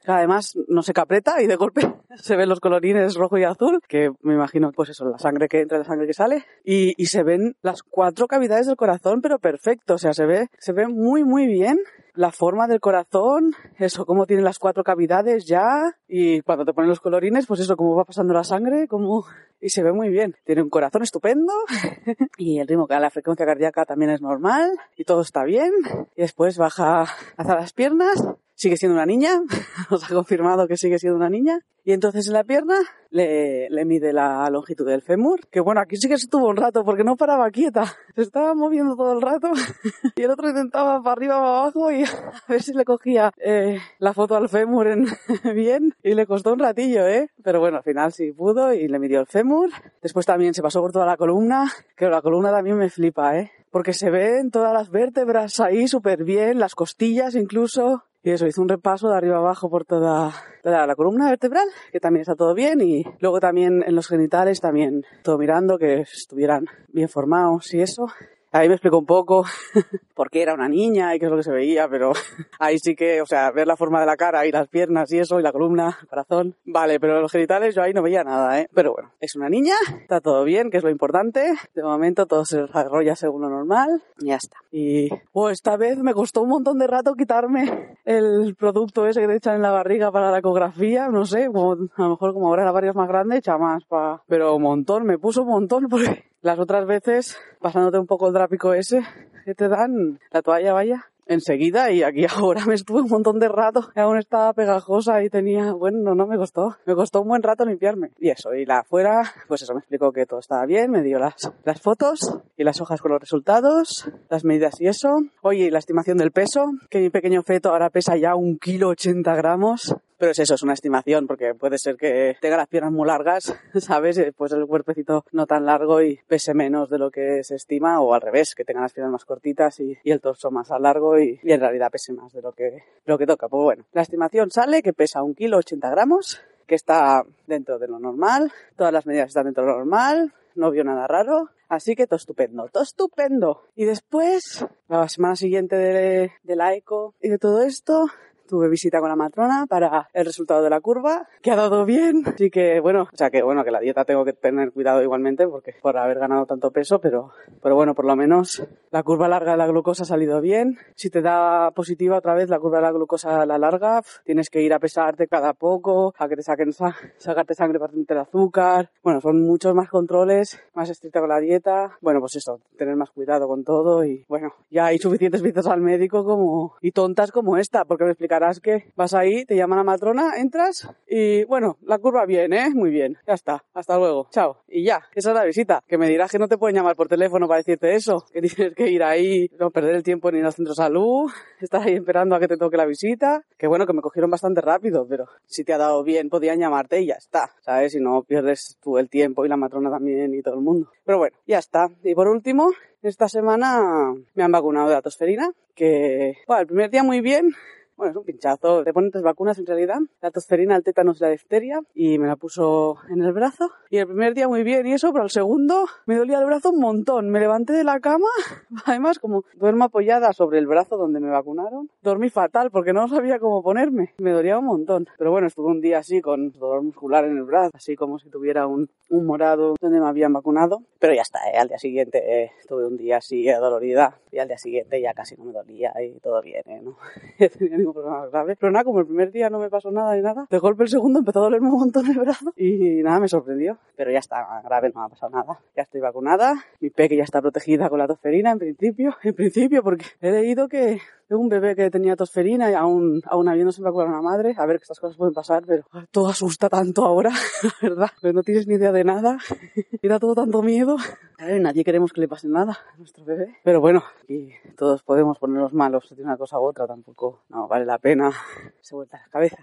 además 0.06 0.56
no 0.68 0.80
se 0.80 0.94
capreta 0.94 1.42
y 1.42 1.46
de 1.46 1.56
golpe 1.56 1.82
se 2.16 2.34
ven 2.34 2.48
los 2.48 2.60
colorines 2.60 3.14
rojo 3.14 3.36
y 3.36 3.44
azul, 3.44 3.80
que 3.86 4.10
me 4.22 4.32
imagino 4.32 4.72
pues 4.72 4.88
eso, 4.88 5.04
la 5.04 5.18
sangre 5.18 5.46
que 5.46 5.60
entra, 5.60 5.76
la 5.76 5.84
sangre 5.84 6.06
que 6.06 6.14
sale, 6.14 6.46
y, 6.64 6.94
y 6.96 7.06
se 7.06 7.24
ven 7.24 7.54
las 7.60 7.82
cuatro 7.82 8.26
cavidades 8.26 8.68
del 8.68 8.76
corazón, 8.76 9.20
pero 9.20 9.38
perfecto, 9.38 9.96
o 9.96 9.98
sea, 9.98 10.14
se 10.14 10.24
ve, 10.24 10.48
se 10.58 10.72
ve 10.72 10.88
muy 10.88 11.24
muy 11.24 11.46
bien 11.46 11.78
la 12.16 12.32
forma 12.32 12.66
del 12.66 12.80
corazón, 12.80 13.52
eso, 13.78 14.04
cómo 14.06 14.26
tiene 14.26 14.42
las 14.42 14.58
cuatro 14.58 14.82
cavidades 14.82 15.46
ya, 15.46 15.96
y 16.08 16.40
cuando 16.40 16.64
te 16.64 16.72
ponen 16.72 16.88
los 16.88 17.00
colorines, 17.00 17.46
pues 17.46 17.60
eso, 17.60 17.76
cómo 17.76 17.94
va 17.94 18.04
pasando 18.04 18.34
la 18.34 18.44
sangre, 18.44 18.88
cómo... 18.88 19.24
y 19.60 19.68
se 19.68 19.82
ve 19.82 19.92
muy 19.92 20.08
bien. 20.08 20.34
Tiene 20.44 20.62
un 20.62 20.70
corazón 20.70 21.02
estupendo, 21.02 21.52
y 22.38 22.58
el 22.58 22.66
ritmo, 22.66 22.86
la 22.88 23.10
frecuencia 23.10 23.46
cardíaca 23.46 23.84
también 23.84 24.10
es 24.10 24.22
normal, 24.22 24.70
y 24.96 25.04
todo 25.04 25.20
está 25.20 25.44
bien, 25.44 25.70
y 26.16 26.22
después 26.22 26.58
baja 26.58 27.04
hacia 27.36 27.54
las 27.54 27.72
piernas, 27.72 28.22
sigue 28.56 28.76
siendo 28.76 28.96
una 28.96 29.06
niña, 29.06 29.40
nos 29.90 30.04
ha 30.04 30.14
confirmado 30.14 30.66
que 30.66 30.76
sigue 30.76 30.98
siendo 30.98 31.16
una 31.16 31.30
niña, 31.30 31.60
y 31.84 31.92
entonces 31.92 32.26
en 32.26 32.32
la 32.32 32.42
pierna 32.42 32.80
le, 33.10 33.70
le, 33.70 33.84
mide 33.84 34.12
la 34.12 34.50
longitud 34.50 34.84
del 34.84 35.02
fémur, 35.02 35.46
que 35.48 35.60
bueno, 35.60 35.80
aquí 35.80 35.96
sí 35.96 36.08
que 36.08 36.14
estuvo 36.14 36.48
un 36.48 36.56
rato 36.56 36.84
porque 36.84 37.04
no 37.04 37.14
paraba 37.14 37.48
quieta, 37.52 37.84
se 38.16 38.22
estaba 38.22 38.54
moviendo 38.54 38.96
todo 38.96 39.12
el 39.12 39.22
rato 39.22 39.52
y 40.16 40.22
el 40.22 40.30
otro 40.32 40.48
intentaba 40.48 41.00
para 41.00 41.12
arriba, 41.12 41.36
para 41.36 41.58
abajo 41.60 41.92
y 41.92 42.02
a 42.02 42.08
ver 42.48 42.60
si 42.60 42.72
le 42.72 42.84
cogía 42.84 43.30
eh, 43.38 43.78
la 44.00 44.12
foto 44.14 44.34
al 44.34 44.48
fémur 44.48 44.88
en, 44.88 45.06
bien 45.54 45.94
y 46.02 46.14
le 46.14 46.26
costó 46.26 46.54
un 46.54 46.58
ratillo, 46.58 47.06
¿eh? 47.06 47.30
Pero 47.44 47.60
bueno, 47.60 47.76
al 47.76 47.84
final 47.84 48.12
sí 48.12 48.32
pudo 48.32 48.72
y 48.72 48.88
le 48.88 48.98
midió 48.98 49.20
el 49.20 49.26
fémur. 49.26 49.70
Después 50.02 50.26
también 50.26 50.54
se 50.54 50.62
pasó 50.62 50.80
por 50.80 50.90
toda 50.90 51.06
la 51.06 51.16
columna, 51.16 51.70
que 51.96 52.08
la 52.08 52.20
columna 52.20 52.50
también 52.50 52.78
me 52.78 52.90
flipa, 52.90 53.38
¿eh? 53.38 53.52
Porque 53.70 53.92
se 53.92 54.10
ven 54.10 54.50
todas 54.50 54.72
las 54.72 54.90
vértebras 54.90 55.60
ahí 55.60 55.86
súper 55.86 56.24
bien, 56.24 56.58
las 56.58 56.74
costillas 56.74 57.36
incluso, 57.36 58.05
y 58.26 58.30
eso, 58.32 58.48
hizo 58.48 58.60
un 58.60 58.68
repaso 58.68 59.08
de 59.08 59.16
arriba 59.16 59.36
abajo 59.36 59.70
por 59.70 59.84
toda, 59.84 60.32
toda, 60.60 60.84
la 60.84 60.96
columna 60.96 61.30
vertebral, 61.30 61.68
que 61.92 62.00
también 62.00 62.22
está 62.22 62.34
todo 62.34 62.54
bien. 62.54 62.80
Y 62.80 63.04
luego 63.20 63.38
también 63.38 63.84
en 63.86 63.94
los 63.94 64.08
genitales, 64.08 64.60
también 64.60 65.04
todo 65.22 65.38
mirando, 65.38 65.78
que 65.78 66.00
estuvieran 66.00 66.66
bien 66.88 67.08
formados 67.08 67.72
y 67.72 67.82
eso. 67.82 68.08
Ahí 68.56 68.68
me 68.68 68.74
explicó 68.76 68.96
un 68.96 69.04
poco 69.04 69.44
por 70.14 70.30
qué 70.30 70.40
era 70.40 70.54
una 70.54 70.66
niña 70.66 71.14
y 71.14 71.18
qué 71.18 71.26
es 71.26 71.30
lo 71.30 71.36
que 71.36 71.42
se 71.42 71.52
veía, 71.52 71.90
pero 71.90 72.12
ahí 72.58 72.78
sí 72.78 72.96
que, 72.96 73.20
o 73.20 73.26
sea, 73.26 73.50
ver 73.50 73.66
la 73.66 73.76
forma 73.76 74.00
de 74.00 74.06
la 74.06 74.16
cara 74.16 74.46
y 74.46 74.50
las 74.50 74.66
piernas 74.66 75.12
y 75.12 75.18
eso, 75.18 75.38
y 75.38 75.42
la 75.42 75.52
columna, 75.52 75.98
el 76.00 76.08
corazón. 76.08 76.56
Vale, 76.64 76.98
pero 76.98 77.20
los 77.20 77.30
genitales 77.30 77.74
yo 77.74 77.82
ahí 77.82 77.92
no 77.92 78.00
veía 78.00 78.24
nada, 78.24 78.58
¿eh? 78.58 78.70
Pero 78.72 78.94
bueno, 78.94 79.12
es 79.20 79.36
una 79.36 79.50
niña, 79.50 79.74
está 80.00 80.22
todo 80.22 80.42
bien, 80.42 80.70
que 80.70 80.78
es 80.78 80.82
lo 80.82 80.88
importante. 80.88 81.52
De 81.74 81.82
momento 81.82 82.24
todo 82.24 82.46
se 82.46 82.62
desarrolla 82.62 83.14
según 83.14 83.42
lo 83.42 83.50
normal 83.50 84.02
y 84.20 84.28
ya 84.28 84.36
está. 84.36 84.56
Y 84.72 85.10
oh, 85.32 85.50
esta 85.50 85.76
vez 85.76 85.98
me 85.98 86.14
costó 86.14 86.40
un 86.40 86.48
montón 86.48 86.78
de 86.78 86.86
rato 86.86 87.12
quitarme 87.12 87.98
el 88.06 88.54
producto 88.54 89.06
ese 89.06 89.20
que 89.20 89.26
te 89.26 89.36
echan 89.36 89.56
en 89.56 89.62
la 89.62 89.70
barriga 89.70 90.10
para 90.10 90.30
la 90.30 90.38
ecografía, 90.38 91.08
no 91.08 91.26
sé, 91.26 91.48
como, 91.48 91.72
a 91.72 92.02
lo 92.02 92.08
mejor 92.08 92.32
como 92.32 92.48
ahora 92.48 92.64
la 92.64 92.72
barriga 92.72 92.92
es 92.92 92.96
más 92.96 93.08
grande, 93.08 93.36
echa 93.36 93.58
más 93.58 93.84
pa... 93.84 94.22
Pero 94.26 94.56
un 94.56 94.62
montón, 94.62 95.04
me 95.04 95.18
puso 95.18 95.42
un 95.42 95.48
montón 95.48 95.88
porque 95.90 96.24
las 96.46 96.60
otras 96.60 96.86
veces, 96.86 97.36
pasándote 97.60 97.98
un 97.98 98.06
poco 98.06 98.28
el 98.28 98.32
trápico 98.32 98.72
ese 98.72 99.02
que 99.44 99.54
te 99.56 99.68
dan, 99.68 100.20
la 100.30 100.42
toalla 100.42 100.72
vaya, 100.72 101.06
enseguida 101.26 101.90
y 101.90 102.04
aquí 102.04 102.24
ahora 102.36 102.64
me 102.66 102.74
estuve 102.74 103.00
un 103.00 103.08
montón 103.08 103.40
de 103.40 103.48
rato, 103.48 103.88
aún 103.96 104.16
estaba 104.16 104.52
pegajosa 104.52 105.24
y 105.24 105.28
tenía, 105.28 105.72
bueno, 105.72 105.98
no, 106.02 106.14
no 106.14 106.28
me 106.28 106.36
costó, 106.36 106.76
me 106.86 106.94
costó 106.94 107.22
un 107.22 107.28
buen 107.28 107.42
rato 107.42 107.64
limpiarme. 107.64 108.12
Y 108.20 108.30
eso, 108.30 108.54
y 108.54 108.64
la 108.64 108.78
afuera, 108.78 109.22
pues 109.48 109.62
eso 109.62 109.74
me 109.74 109.80
explicó 109.80 110.12
que 110.12 110.24
todo 110.24 110.38
estaba 110.38 110.64
bien, 110.66 110.92
me 110.92 111.02
dio 111.02 111.18
las, 111.18 111.50
las 111.64 111.80
fotos 111.80 112.20
y 112.56 112.62
las 112.62 112.80
hojas 112.80 113.00
con 113.00 113.10
los 113.10 113.20
resultados, 113.20 114.08
las 114.30 114.44
medidas 114.44 114.80
y 114.80 114.86
eso. 114.86 115.08
Oye, 115.42 115.72
la 115.72 115.80
estimación 115.80 116.16
del 116.16 116.30
peso, 116.30 116.66
que 116.88 117.00
mi 117.00 117.10
pequeño 117.10 117.42
feto 117.42 117.70
ahora 117.70 117.90
pesa 117.90 118.16
ya 118.16 118.36
un 118.36 118.56
kilo 118.58 118.90
ochenta 118.90 119.34
gramos. 119.34 119.96
Pero 120.18 120.32
es 120.32 120.38
eso, 120.38 120.54
es 120.54 120.62
una 120.62 120.72
estimación, 120.72 121.26
porque 121.26 121.54
puede 121.54 121.78
ser 121.78 121.96
que 121.96 122.36
tenga 122.40 122.56
las 122.56 122.68
piernas 122.68 122.92
muy 122.92 123.06
largas, 123.06 123.54
¿sabes? 123.74 124.20
Pues 124.36 124.52
el 124.52 124.66
cuerpecito 124.66 125.24
no 125.32 125.46
tan 125.46 125.66
largo 125.66 126.00
y 126.02 126.20
pese 126.26 126.54
menos 126.54 126.88
de 126.88 126.98
lo 126.98 127.10
que 127.10 127.44
se 127.44 127.56
estima, 127.56 128.00
o 128.00 128.14
al 128.14 128.20
revés, 128.20 128.54
que 128.54 128.64
tenga 128.64 128.80
las 128.80 128.92
piernas 128.92 129.12
más 129.12 129.24
cortitas 129.24 129.78
y, 129.80 129.98
el 130.04 130.20
torso 130.20 130.50
más 130.50 130.70
largo 130.80 131.18
y, 131.18 131.38
y, 131.42 131.52
en 131.52 131.60
realidad 131.60 131.90
pese 131.90 132.12
más 132.12 132.32
de 132.32 132.40
lo 132.40 132.52
que, 132.52 132.84
lo 133.04 133.18
que 133.18 133.26
toca. 133.26 133.48
Pues 133.48 133.62
bueno, 133.62 133.84
la 133.92 134.02
estimación 134.02 134.50
sale 134.50 134.82
que 134.82 134.92
pesa 134.92 135.22
un 135.22 135.34
kilo 135.34 135.58
80 135.58 135.90
gramos, 135.90 136.40
que 136.66 136.74
está 136.74 137.24
dentro 137.46 137.78
de 137.78 137.88
lo 137.88 137.98
normal, 137.98 138.52
todas 138.76 138.92
las 138.92 139.06
medidas 139.06 139.28
están 139.28 139.44
dentro 139.44 139.64
de 139.64 139.70
lo 139.70 139.78
normal, 139.78 140.32
no 140.54 140.70
vio 140.70 140.84
nada 140.84 141.06
raro, 141.06 141.50
así 141.68 141.94
que 141.94 142.06
todo 142.06 142.16
estupendo, 142.16 142.68
todo 142.72 142.82
estupendo. 142.82 143.62
Y 143.74 143.84
después, 143.84 144.66
la 144.88 145.08
semana 145.08 145.36
siguiente 145.36 145.76
de, 145.76 146.32
de 146.42 146.56
la 146.56 146.74
eco 146.74 147.14
y 147.20 147.28
de 147.28 147.38
todo 147.38 147.62
esto, 147.62 148.06
tuve 148.46 148.68
visita 148.68 149.00
con 149.00 149.08
la 149.08 149.16
matrona 149.16 149.66
para 149.68 150.08
el 150.12 150.24
resultado 150.24 150.62
de 150.62 150.70
la 150.70 150.80
curva, 150.80 151.28
que 151.42 151.50
ha 151.50 151.56
dado 151.56 151.84
bien. 151.84 152.22
Así 152.26 152.50
que 152.50 152.80
bueno, 152.80 153.08
o 153.12 153.16
sea 153.16 153.30
que 153.30 153.42
bueno, 153.42 153.64
que 153.64 153.70
la 153.70 153.80
dieta 153.80 154.04
tengo 154.04 154.24
que 154.24 154.32
tener 154.32 154.72
cuidado 154.72 155.02
igualmente 155.02 155.46
porque 155.46 155.74
por 155.82 155.96
haber 155.96 156.18
ganado 156.18 156.46
tanto 156.46 156.70
peso, 156.70 157.00
pero, 157.00 157.32
pero 157.62 157.74
bueno, 157.74 157.94
por 157.94 158.04
lo 158.04 158.16
menos 158.16 158.66
la 158.90 159.02
curva 159.02 159.28
larga 159.28 159.52
de 159.52 159.58
la 159.58 159.66
glucosa 159.66 160.04
ha 160.04 160.06
salido 160.06 160.40
bien. 160.40 160.78
Si 160.94 161.10
te 161.10 161.22
da 161.22 161.70
positiva 161.72 162.18
otra 162.18 162.34
vez 162.34 162.48
la 162.48 162.58
curva 162.58 162.78
de 162.78 162.84
la 162.84 162.92
glucosa 162.92 163.42
a 163.42 163.46
la 163.46 163.58
larga, 163.58 164.02
tienes 164.24 164.50
que 164.50 164.62
ir 164.62 164.72
a 164.72 164.78
pesarte 164.78 165.26
cada 165.26 165.52
poco, 165.52 166.14
a 166.18 166.28
que 166.28 166.36
te 166.36 166.42
saquen 166.42 166.72
sacarte 166.72 167.54
sangre 167.54 167.78
para 167.78 167.92
tener 167.92 168.18
azúcar. 168.18 168.90
Bueno, 169.02 169.20
son 169.20 169.42
muchos 169.42 169.74
más 169.74 169.88
controles, 169.88 170.60
más 170.74 170.90
estricta 170.90 171.20
con 171.20 171.28
la 171.28 171.40
dieta. 171.40 171.96
Bueno, 172.00 172.20
pues 172.20 172.36
eso, 172.36 172.60
tener 172.76 172.96
más 172.96 173.10
cuidado 173.10 173.48
con 173.48 173.64
todo 173.64 174.04
y 174.04 174.24
bueno, 174.28 174.54
ya 174.70 174.86
hay 174.86 174.98
suficientes 174.98 175.42
visitas 175.42 175.66
al 175.66 175.80
médico 175.80 176.24
como 176.24 176.76
y 176.80 176.92
tontas 176.92 177.32
como 177.32 177.56
esta, 177.56 177.84
porque 177.84 178.04
me 178.04 178.10
explica 178.10 178.35
explicarás 178.36 178.60
que 178.60 178.92
vas 178.96 179.14
ahí, 179.14 179.44
te 179.44 179.56
llaman 179.56 179.78
a 179.78 179.84
matrona, 179.84 180.36
entras 180.36 180.88
y 181.06 181.44
bueno, 181.44 181.78
la 181.82 181.98
curva 181.98 182.26
bien, 182.26 182.52
¿eh? 182.52 182.70
Muy 182.74 182.90
bien. 182.90 183.16
Ya 183.26 183.34
está. 183.34 183.64
Hasta 183.72 183.96
luego. 183.96 184.28
Chao. 184.30 184.62
Y 184.68 184.84
ya. 184.84 185.02
Esa 185.14 185.30
es 185.30 185.34
la 185.34 185.44
visita. 185.44 185.82
Que 185.86 185.98
me 185.98 186.08
dirás 186.08 186.30
que 186.30 186.38
no 186.38 186.48
te 186.48 186.58
pueden 186.58 186.76
llamar 186.76 186.96
por 186.96 187.08
teléfono 187.08 187.48
para 187.48 187.58
decirte 187.58 187.94
eso. 187.94 188.24
Que 188.32 188.42
tienes 188.42 188.74
que 188.74 188.90
ir 188.90 189.02
ahí, 189.02 189.50
no 189.58 189.70
perder 189.70 189.94
el 189.94 190.02
tiempo 190.02 190.30
ni 190.30 190.38
ir 190.38 190.44
al 190.44 190.52
centro 190.52 190.72
de 190.72 190.76
salud, 190.76 191.30
estar 191.60 191.82
ahí 191.82 191.94
esperando 191.94 192.34
a 192.34 192.40
que 192.40 192.48
te 192.48 192.56
toque 192.56 192.76
la 192.76 192.86
visita. 192.86 193.42
Que 193.56 193.66
bueno, 193.66 193.86
que 193.86 193.92
me 193.92 194.02
cogieron 194.02 194.30
bastante 194.30 194.60
rápido, 194.60 195.06
pero 195.08 195.26
si 195.46 195.64
te 195.64 195.72
ha 195.72 195.78
dado 195.78 196.02
bien, 196.02 196.28
podían 196.28 196.58
llamarte 196.58 197.00
y 197.00 197.06
ya 197.06 197.14
está. 197.14 197.50
¿Sabes? 197.60 197.94
Y 197.94 198.00
no 198.00 198.22
pierdes 198.22 198.76
tú 198.82 198.98
el 198.98 199.08
tiempo 199.08 199.44
y 199.44 199.48
la 199.48 199.56
matrona 199.56 199.90
también 199.90 200.34
y 200.34 200.42
todo 200.42 200.54
el 200.54 200.60
mundo. 200.60 200.90
Pero 201.04 201.18
bueno, 201.18 201.36
ya 201.46 201.58
está. 201.58 201.88
Y 202.02 202.14
por 202.14 202.28
último, 202.28 202.72
esta 203.02 203.28
semana 203.28 204.14
me 204.34 204.42
han 204.42 204.52
vacunado 204.52 204.88
de 204.88 204.96
atosferina, 204.96 205.52
que, 205.74 206.38
bueno, 206.46 206.62
el 206.62 206.66
primer 206.66 206.90
día 206.90 207.02
muy 207.02 207.20
bien, 207.20 207.54
bueno, 207.96 208.10
es 208.10 208.16
un 208.16 208.24
pinchazo. 208.24 208.84
Te 208.84 208.92
ponen 208.92 209.10
tres 209.10 209.22
vacunas 209.22 209.58
en 209.58 209.66
realidad. 209.66 209.98
La 210.20 210.30
tosferina, 210.30 210.76
el 210.76 210.82
tétanos 210.82 211.18
y 211.18 211.24
la 211.24 211.30
difteria. 211.30 211.80
Y 211.94 212.18
me 212.18 212.26
la 212.26 212.36
puso 212.36 212.98
en 213.08 213.22
el 213.22 213.32
brazo. 213.32 213.70
Y 213.90 213.98
el 213.98 214.06
primer 214.06 214.34
día 214.34 214.48
muy 214.48 214.62
bien 214.62 214.86
y 214.86 214.92
eso, 214.92 215.12
pero 215.12 215.24
el 215.24 215.30
segundo 215.30 215.86
me 216.06 216.16
dolía 216.16 216.38
el 216.38 216.46
brazo 216.46 216.70
un 216.70 216.80
montón. 216.80 217.30
Me 217.30 217.40
levanté 217.40 217.72
de 217.72 217.84
la 217.84 218.00
cama. 218.00 218.28
Además, 218.86 219.18
como 219.18 219.44
duermo 219.54 219.84
apoyada 219.84 220.32
sobre 220.32 220.58
el 220.58 220.66
brazo 220.66 220.96
donde 220.96 221.20
me 221.20 221.30
vacunaron, 221.30 221.90
dormí 222.02 222.30
fatal 222.30 222.70
porque 222.70 222.92
no 222.92 223.08
sabía 223.08 223.38
cómo 223.38 223.62
ponerme. 223.62 224.14
Me 224.18 224.32
dolía 224.32 224.58
un 224.58 224.66
montón. 224.66 225.08
Pero 225.18 225.30
bueno, 225.30 225.46
estuve 225.46 225.66
un 225.68 225.80
día 225.80 225.98
así 225.98 226.20
con 226.20 226.52
dolor 226.52 226.82
muscular 226.82 227.24
en 227.24 227.36
el 227.36 227.44
brazo, 227.44 227.70
así 227.74 227.96
como 227.96 228.18
si 228.18 228.30
tuviera 228.30 228.66
un, 228.66 228.88
un 229.10 229.26
morado 229.26 229.74
donde 229.80 230.00
me 230.00 230.06
habían 230.06 230.32
vacunado. 230.32 230.82
Pero 230.98 231.14
ya 231.14 231.22
está, 231.22 231.38
¿eh? 231.50 231.56
al 231.56 231.68
día 231.68 231.78
siguiente 231.78 232.42
eh, 232.42 232.52
tuve 232.68 232.86
un 232.86 232.96
día 232.96 233.18
así 233.18 233.46
dolorida 233.46 234.18
y 234.30 234.38
al 234.38 234.48
día 234.48 234.58
siguiente 234.58 235.00
ya 235.00 235.14
casi 235.14 235.36
no 235.36 235.44
me 235.44 235.52
dolía 235.52 235.92
y 236.02 236.18
todo 236.20 236.40
bien, 236.42 236.62
¿eh? 236.66 236.80
¿no? 236.82 236.96
ningún 237.86 238.30
grave. 238.30 238.56
Pero 238.58 238.72
nada, 238.72 238.84
como 238.84 239.00
el 239.00 239.06
primer 239.06 239.32
día 239.32 239.50
no 239.50 239.58
me 239.58 239.70
pasó 239.70 239.90
nada 239.90 240.14
ni 240.14 240.22
nada, 240.22 240.46
de 240.50 240.58
golpe 240.58 240.84
el 240.84 240.88
segundo 240.88 241.20
empezó 241.20 241.40
a 241.40 241.42
dolerme 241.42 241.68
un 241.68 241.78
montón 241.78 242.06
el 242.06 242.18
brazo 242.18 242.52
y 242.56 243.02
nada, 243.02 243.20
me 243.20 243.28
sorprendió. 243.28 243.78
Pero 243.96 244.10
ya 244.10 244.18
está 244.18 244.62
grave, 244.64 244.90
no 244.94 245.00
me 245.00 245.06
ha 245.06 245.08
pasado 245.08 245.30
nada. 245.30 245.60
Ya 245.76 245.82
estoy 245.82 246.00
vacunada, 246.00 246.54
mi 246.80 246.90
peque 246.90 247.16
ya 247.16 247.24
está 247.24 247.40
protegida 247.40 247.88
con 247.88 247.98
la 247.98 248.06
tosferina 248.06 248.50
en 248.52 248.58
principio, 248.58 249.16
en 249.22 249.34
principio 249.34 249.82
porque 249.82 250.04
he 250.20 250.30
leído 250.30 250.68
que 250.68 251.00
un 251.34 251.48
bebé 251.48 251.74
que 251.74 251.90
tenía 251.90 252.14
tosferina 252.14 252.70
y 252.70 252.74
aún, 252.74 253.20
aún 253.26 253.48
habiéndose 253.48 253.82
vacunado 253.82 254.10
a 254.10 254.20
una 254.20 254.22
madre, 254.22 254.54
a 254.56 254.66
ver 254.66 254.76
que 254.76 254.82
estas 254.82 255.00
cosas 255.00 255.16
pueden 255.16 255.34
pasar, 255.34 255.64
pero 255.66 255.84
todo 256.10 256.28
asusta 256.28 256.68
tanto 256.68 257.04
ahora, 257.04 257.30
¿verdad? 257.82 258.10
Pero 258.20 258.34
no 258.34 258.42
tienes 258.42 258.66
ni 258.68 258.74
idea 258.74 258.92
de 258.92 259.04
nada, 259.04 259.38
y 260.02 260.08
da 260.08 260.18
todo 260.18 260.34
tanto 260.34 260.62
miedo. 260.62 260.96
nadie 261.38 261.84
queremos 261.84 262.12
que 262.12 262.20
le 262.20 262.28
pase 262.28 262.48
nada 262.48 262.78
a 262.94 262.96
nuestro 262.98 263.24
bebé. 263.24 263.56
Pero 263.64 263.80
bueno, 263.80 264.04
y 264.28 264.50
todos 264.76 265.02
podemos 265.02 265.38
ponernos 265.38 265.72
malos 265.72 266.14
de 266.14 266.22
una 266.22 266.36
cosa 266.36 266.60
u 266.60 266.64
otra, 266.64 266.86
tampoco 266.86 267.40
no 267.48 267.66
vale 267.76 267.86
la 267.86 267.98
pena. 267.98 268.32
Se 268.80 268.94
vuelta 268.94 269.18
la 269.18 269.28
cabeza. 269.28 269.58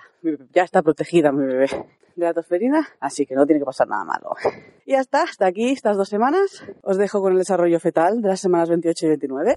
Ya 0.53 0.63
está 0.63 0.82
protegida 0.84 1.32
mi 1.32 1.46
bebé 1.46 1.67
de 2.15 2.25
la 2.25 2.34
tosferina, 2.34 2.88
así 3.00 3.25
que 3.25 3.34
no 3.34 3.46
tiene 3.46 3.60
que 3.60 3.65
pasar 3.65 3.88
nada 3.88 4.05
malo. 4.05 4.36
Y 4.86 4.91
ya 4.91 5.00
está, 5.00 5.24
hasta 5.24 5.48
aquí 5.48 5.72
estas 5.72 5.98
dos 5.98 6.10
semanas. 6.10 6.63
Os 6.84 6.98
dejo 6.98 7.22
con 7.22 7.34
el 7.34 7.39
desarrollo 7.39 7.79
fetal 7.79 8.22
de 8.22 8.27
las 8.29 8.39
semanas 8.39 8.70
28 8.70 9.05
y 9.05 9.10
29. 9.10 9.55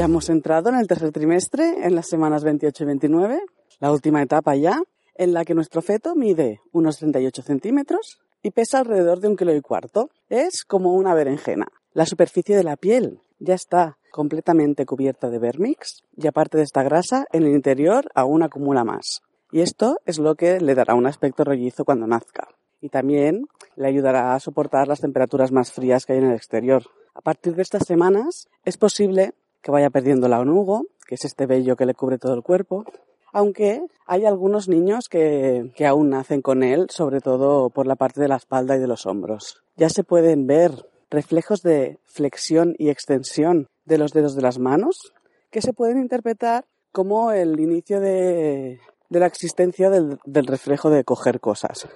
Ya 0.00 0.06
hemos 0.06 0.30
entrado 0.30 0.70
en 0.70 0.76
el 0.76 0.86
tercer 0.86 1.12
trimestre, 1.12 1.84
en 1.84 1.94
las 1.94 2.08
semanas 2.08 2.42
28 2.42 2.84
y 2.84 2.86
29, 2.86 3.42
la 3.80 3.92
última 3.92 4.22
etapa 4.22 4.56
ya, 4.56 4.82
en 5.14 5.34
la 5.34 5.44
que 5.44 5.52
nuestro 5.54 5.82
feto 5.82 6.14
mide 6.14 6.62
unos 6.72 6.96
38 6.96 7.42
centímetros 7.42 8.18
y 8.42 8.50
pesa 8.50 8.78
alrededor 8.78 9.20
de 9.20 9.28
un 9.28 9.36
kilo 9.36 9.54
y 9.54 9.60
cuarto. 9.60 10.08
Es 10.30 10.64
como 10.64 10.94
una 10.94 11.12
berenjena. 11.12 11.66
La 11.92 12.06
superficie 12.06 12.56
de 12.56 12.64
la 12.64 12.78
piel 12.78 13.20
ya 13.40 13.52
está 13.52 13.98
completamente 14.10 14.86
cubierta 14.86 15.28
de 15.28 15.38
vermix 15.38 16.02
y 16.16 16.26
aparte 16.26 16.56
de 16.56 16.64
esta 16.64 16.82
grasa, 16.82 17.26
en 17.30 17.42
el 17.42 17.52
interior 17.52 18.08
aún 18.14 18.42
acumula 18.42 18.84
más. 18.84 19.20
Y 19.52 19.60
esto 19.60 20.00
es 20.06 20.18
lo 20.18 20.34
que 20.34 20.60
le 20.60 20.74
dará 20.74 20.94
un 20.94 21.08
aspecto 21.08 21.44
rollizo 21.44 21.84
cuando 21.84 22.06
nazca. 22.06 22.48
Y 22.80 22.88
también 22.88 23.48
le 23.76 23.88
ayudará 23.88 24.34
a 24.34 24.40
soportar 24.40 24.88
las 24.88 25.00
temperaturas 25.00 25.52
más 25.52 25.74
frías 25.74 26.06
que 26.06 26.14
hay 26.14 26.20
en 26.20 26.30
el 26.30 26.36
exterior. 26.36 26.84
A 27.14 27.20
partir 27.20 27.54
de 27.54 27.60
estas 27.60 27.86
semanas 27.86 28.48
es 28.64 28.78
posible 28.78 29.34
que 29.62 29.70
vaya 29.70 29.90
perdiendo 29.90 30.28
la 30.28 30.40
onugo, 30.40 30.86
que 31.06 31.16
es 31.16 31.24
este 31.24 31.46
vello 31.46 31.76
que 31.76 31.86
le 31.86 31.94
cubre 31.94 32.18
todo 32.18 32.34
el 32.34 32.42
cuerpo, 32.42 32.84
aunque 33.32 33.82
hay 34.06 34.24
algunos 34.24 34.68
niños 34.68 35.08
que, 35.08 35.72
que, 35.76 35.86
aún 35.86 36.10
nacen 36.10 36.42
con 36.42 36.62
él, 36.62 36.86
sobre 36.90 37.20
todo 37.20 37.70
por 37.70 37.86
la 37.86 37.96
parte 37.96 38.20
de 38.20 38.28
la 38.28 38.36
espalda 38.36 38.76
y 38.76 38.80
de 38.80 38.88
los 38.88 39.06
hombros. 39.06 39.62
Ya 39.76 39.88
se 39.88 40.04
pueden 40.04 40.46
ver 40.46 40.72
reflejos 41.10 41.62
de 41.62 41.98
flexión 42.04 42.74
y 42.78 42.88
extensión 42.88 43.68
de 43.84 43.98
los 43.98 44.12
dedos 44.12 44.34
de 44.34 44.42
las 44.42 44.58
manos, 44.58 45.12
que 45.50 45.62
se 45.62 45.72
pueden 45.72 45.98
interpretar 45.98 46.64
como 46.92 47.32
el 47.32 47.58
inicio 47.60 48.00
de, 48.00 48.80
de 49.08 49.20
la 49.20 49.26
existencia 49.26 49.90
del, 49.90 50.18
del, 50.24 50.46
reflejo 50.46 50.90
de 50.90 51.04
coger 51.04 51.40
cosas. 51.40 51.88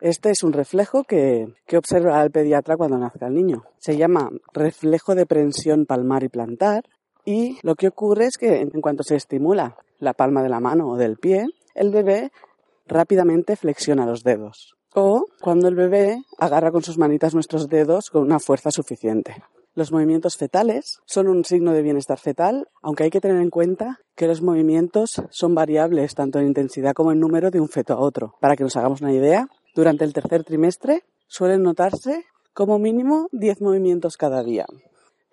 Este 0.00 0.30
es 0.30 0.42
un 0.42 0.52
reflejo 0.52 1.04
que, 1.04 1.46
que 1.66 1.78
observa 1.78 2.22
el 2.22 2.30
pediatra 2.30 2.76
cuando 2.76 2.98
nazca 2.98 3.26
el 3.26 3.34
niño. 3.34 3.64
Se 3.78 3.96
llama 3.96 4.30
reflejo 4.52 5.14
de 5.14 5.26
prensión 5.26 5.86
palmar 5.86 6.24
y 6.24 6.28
plantar 6.28 6.84
y 7.24 7.58
lo 7.62 7.74
que 7.74 7.88
ocurre 7.88 8.26
es 8.26 8.38
que 8.38 8.60
en 8.60 8.80
cuanto 8.80 9.02
se 9.02 9.16
estimula 9.16 9.76
la 9.98 10.12
palma 10.12 10.42
de 10.42 10.48
la 10.48 10.60
mano 10.60 10.88
o 10.90 10.96
del 10.96 11.16
pie, 11.16 11.46
el 11.74 11.90
bebé 11.90 12.30
rápidamente 12.86 13.56
flexiona 13.56 14.06
los 14.06 14.22
dedos. 14.22 14.76
o 14.96 15.26
cuando 15.40 15.66
el 15.66 15.74
bebé 15.74 16.22
agarra 16.38 16.70
con 16.70 16.84
sus 16.84 16.98
manitas 16.98 17.34
nuestros 17.34 17.68
dedos 17.68 18.10
con 18.10 18.22
una 18.22 18.38
fuerza 18.38 18.70
suficiente. 18.70 19.42
Los 19.74 19.90
movimientos 19.90 20.36
fetales 20.36 21.00
son 21.04 21.26
un 21.26 21.44
signo 21.44 21.72
de 21.72 21.82
bienestar 21.82 22.16
fetal, 22.20 22.68
aunque 22.80 23.02
hay 23.02 23.10
que 23.10 23.20
tener 23.20 23.42
en 23.42 23.50
cuenta 23.50 23.98
que 24.14 24.28
los 24.28 24.40
movimientos 24.40 25.20
son 25.30 25.56
variables 25.56 26.14
tanto 26.14 26.38
en 26.38 26.46
intensidad 26.46 26.92
como 26.92 27.10
en 27.10 27.18
número 27.18 27.50
de 27.50 27.58
un 27.58 27.68
feto 27.68 27.94
a 27.94 27.98
otro. 27.98 28.36
Para 28.40 28.54
que 28.54 28.62
nos 28.62 28.76
hagamos 28.76 29.00
una 29.00 29.12
idea, 29.12 29.48
durante 29.74 30.04
el 30.04 30.12
tercer 30.12 30.44
trimestre 30.44 31.02
suelen 31.26 31.64
notarse 31.64 32.24
como 32.52 32.78
mínimo 32.78 33.26
10 33.32 33.62
movimientos 33.62 34.16
cada 34.16 34.44
día. 34.44 34.66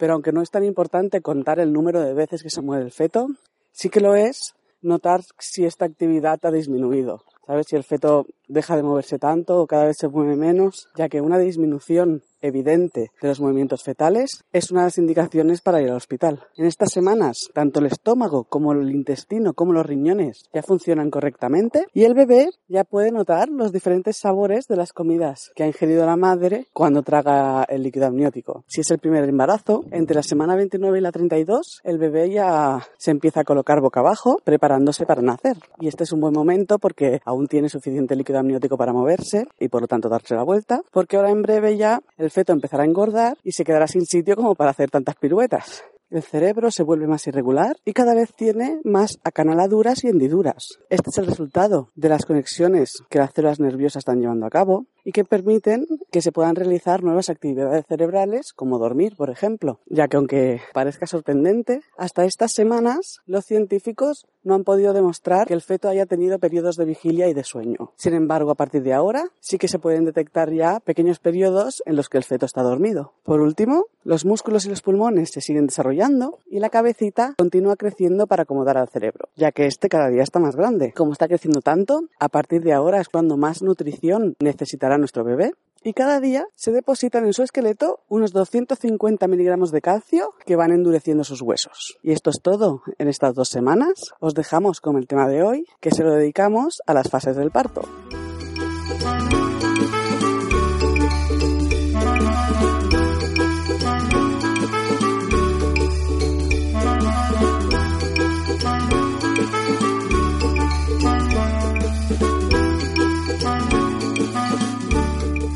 Pero 0.01 0.13
aunque 0.13 0.31
no 0.31 0.41
es 0.41 0.49
tan 0.49 0.63
importante 0.63 1.21
contar 1.21 1.59
el 1.59 1.71
número 1.71 2.01
de 2.01 2.15
veces 2.15 2.41
que 2.41 2.49
se 2.49 2.63
mueve 2.63 2.83
el 2.83 2.91
feto, 2.91 3.27
sí 3.71 3.91
que 3.91 3.99
lo 3.99 4.15
es 4.15 4.55
notar 4.81 5.21
si 5.37 5.63
esta 5.63 5.85
actividad 5.85 6.39
ha 6.41 6.49
disminuido. 6.49 7.21
¿Sabes? 7.45 7.67
Si 7.69 7.75
el 7.75 7.83
feto 7.83 8.25
deja 8.51 8.75
de 8.75 8.83
moverse 8.83 9.17
tanto 9.17 9.59
o 9.59 9.67
cada 9.67 9.85
vez 9.85 9.97
se 9.99 10.07
mueve 10.07 10.35
menos, 10.35 10.89
ya 10.95 11.09
que 11.09 11.21
una 11.21 11.39
disminución 11.39 12.23
evidente 12.41 13.11
de 13.21 13.27
los 13.27 13.39
movimientos 13.39 13.83
fetales 13.83 14.43
es 14.51 14.71
una 14.71 14.81
de 14.81 14.87
las 14.87 14.97
indicaciones 14.97 15.61
para 15.61 15.81
ir 15.81 15.89
al 15.89 15.97
hospital. 15.97 16.43
En 16.57 16.65
estas 16.65 16.91
semanas, 16.91 17.49
tanto 17.53 17.79
el 17.79 17.85
estómago 17.85 18.45
como 18.45 18.73
el 18.73 18.91
intestino 18.91 19.53
como 19.53 19.73
los 19.73 19.85
riñones 19.85 20.43
ya 20.53 20.63
funcionan 20.63 21.11
correctamente 21.11 21.85
y 21.93 22.03
el 22.03 22.13
bebé 22.13 22.49
ya 22.67 22.83
puede 22.83 23.11
notar 23.11 23.49
los 23.49 23.71
diferentes 23.71 24.17
sabores 24.17 24.65
de 24.67 24.75
las 24.75 24.91
comidas 24.91 25.51
que 25.55 25.63
ha 25.63 25.67
ingerido 25.67 26.05
la 26.05 26.17
madre 26.17 26.67
cuando 26.73 27.03
traga 27.03 27.63
el 27.63 27.83
líquido 27.83 28.07
amniótico. 28.07 28.63
Si 28.67 28.81
es 28.81 28.91
el 28.91 28.99
primer 28.99 29.23
embarazo, 29.23 29.83
entre 29.91 30.15
la 30.15 30.23
semana 30.23 30.55
29 30.55 30.97
y 30.97 31.01
la 31.01 31.11
32, 31.11 31.81
el 31.83 31.97
bebé 31.97 32.31
ya 32.31 32.87
se 32.97 33.11
empieza 33.11 33.41
a 33.41 33.43
colocar 33.43 33.81
boca 33.81 33.99
abajo 33.99 34.39
preparándose 34.43 35.05
para 35.05 35.21
nacer. 35.21 35.57
Y 35.79 35.87
este 35.87 36.03
es 36.03 36.11
un 36.11 36.21
buen 36.21 36.33
momento 36.33 36.79
porque 36.79 37.21
aún 37.25 37.47
tiene 37.47 37.69
suficiente 37.69 38.15
líquido 38.15 38.40
amniótico 38.41 38.77
para 38.77 38.93
moverse 38.93 39.47
y 39.59 39.69
por 39.69 39.81
lo 39.81 39.87
tanto 39.87 40.09
darse 40.09 40.35
la 40.35 40.43
vuelta, 40.43 40.81
porque 40.91 41.17
ahora 41.17 41.31
en 41.31 41.41
breve 41.41 41.77
ya 41.77 42.01
el 42.17 42.29
feto 42.29 42.53
empezará 42.53 42.83
a 42.83 42.85
engordar 42.85 43.37
y 43.43 43.53
se 43.53 43.63
quedará 43.63 43.87
sin 43.87 44.05
sitio 44.05 44.35
como 44.35 44.55
para 44.55 44.71
hacer 44.71 44.89
tantas 44.89 45.15
piruetas. 45.15 45.83
El 46.11 46.23
cerebro 46.23 46.71
se 46.71 46.83
vuelve 46.83 47.07
más 47.07 47.25
irregular 47.27 47.77
y 47.85 47.93
cada 47.93 48.13
vez 48.13 48.33
tiene 48.35 48.81
más 48.83 49.17
acanaladuras 49.23 50.03
y 50.03 50.09
hendiduras. 50.09 50.79
Este 50.89 51.09
es 51.09 51.17
el 51.17 51.25
resultado 51.25 51.87
de 51.95 52.09
las 52.09 52.25
conexiones 52.25 53.01
que 53.09 53.19
las 53.19 53.31
células 53.33 53.61
nerviosas 53.61 54.01
están 54.01 54.19
llevando 54.19 54.45
a 54.45 54.49
cabo 54.49 54.87
y 55.03 55.11
que 55.11 55.23
permiten 55.23 55.85
que 56.11 56.21
se 56.21 56.31
puedan 56.31 56.55
realizar 56.55 57.03
nuevas 57.03 57.29
actividades 57.29 57.85
cerebrales 57.87 58.53
como 58.53 58.79
dormir, 58.79 59.15
por 59.15 59.29
ejemplo, 59.29 59.79
ya 59.85 60.07
que 60.07 60.17
aunque 60.17 60.61
parezca 60.73 61.07
sorprendente, 61.07 61.81
hasta 61.97 62.25
estas 62.25 62.51
semanas 62.51 63.21
los 63.25 63.45
científicos 63.45 64.27
no 64.43 64.55
han 64.55 64.63
podido 64.63 64.93
demostrar 64.93 65.47
que 65.47 65.53
el 65.53 65.61
feto 65.61 65.87
haya 65.87 66.05
tenido 66.05 66.39
periodos 66.39 66.75
de 66.75 66.85
vigilia 66.85 67.27
y 67.27 67.33
de 67.33 67.43
sueño. 67.43 67.93
Sin 67.95 68.13
embargo, 68.13 68.51
a 68.51 68.55
partir 68.55 68.83
de 68.83 68.93
ahora 68.93 69.25
sí 69.39 69.57
que 69.57 69.67
se 69.67 69.79
pueden 69.79 70.05
detectar 70.05 70.51
ya 70.51 70.79
pequeños 70.79 71.19
periodos 71.19 71.83
en 71.85 71.95
los 71.95 72.09
que 72.09 72.17
el 72.17 72.23
feto 72.23 72.45
está 72.45 72.63
dormido. 72.63 73.13
Por 73.23 73.41
último, 73.41 73.85
los 74.03 74.25
músculos 74.25 74.65
y 74.65 74.69
los 74.69 74.81
pulmones 74.81 75.29
se 75.31 75.41
siguen 75.41 75.67
desarrollando 75.67 76.39
y 76.49 76.59
la 76.59 76.69
cabecita 76.69 77.35
continúa 77.37 77.75
creciendo 77.75 78.25
para 78.25 78.43
acomodar 78.43 78.77
al 78.77 78.89
cerebro, 78.89 79.29
ya 79.35 79.51
que 79.51 79.67
este 79.67 79.89
cada 79.89 80.09
día 80.09 80.23
está 80.23 80.39
más 80.39 80.55
grande. 80.55 80.91
Como 80.93 81.11
está 81.11 81.27
creciendo 81.27 81.61
tanto, 81.61 82.01
a 82.19 82.29
partir 82.29 82.63
de 82.63 82.73
ahora 82.73 82.99
es 82.99 83.09
cuando 83.09 83.37
más 83.37 83.61
nutrición 83.61 84.35
necesitará 84.39 84.90
nuestro 84.97 85.23
bebé 85.23 85.53
y 85.83 85.93
cada 85.93 86.19
día 86.19 86.45
se 86.55 86.71
depositan 86.71 87.25
en 87.25 87.33
su 87.33 87.43
esqueleto 87.43 88.01
unos 88.07 88.33
250 88.33 89.27
miligramos 89.27 89.71
de 89.71 89.81
calcio 89.81 90.33
que 90.45 90.55
van 90.55 90.71
endureciendo 90.71 91.23
sus 91.23 91.41
huesos. 91.41 91.97
Y 92.03 92.11
esto 92.11 92.29
es 92.29 92.41
todo 92.41 92.83
en 92.99 93.07
estas 93.07 93.33
dos 93.33 93.49
semanas. 93.49 94.13
Os 94.19 94.35
dejamos 94.35 94.79
con 94.79 94.97
el 94.97 95.07
tema 95.07 95.27
de 95.27 95.43
hoy, 95.43 95.65
que 95.79 95.91
se 95.91 96.03
lo 96.03 96.13
dedicamos 96.13 96.81
a 96.85 96.93
las 96.93 97.09
fases 97.09 97.35
del 97.35 97.51
parto. 97.51 97.81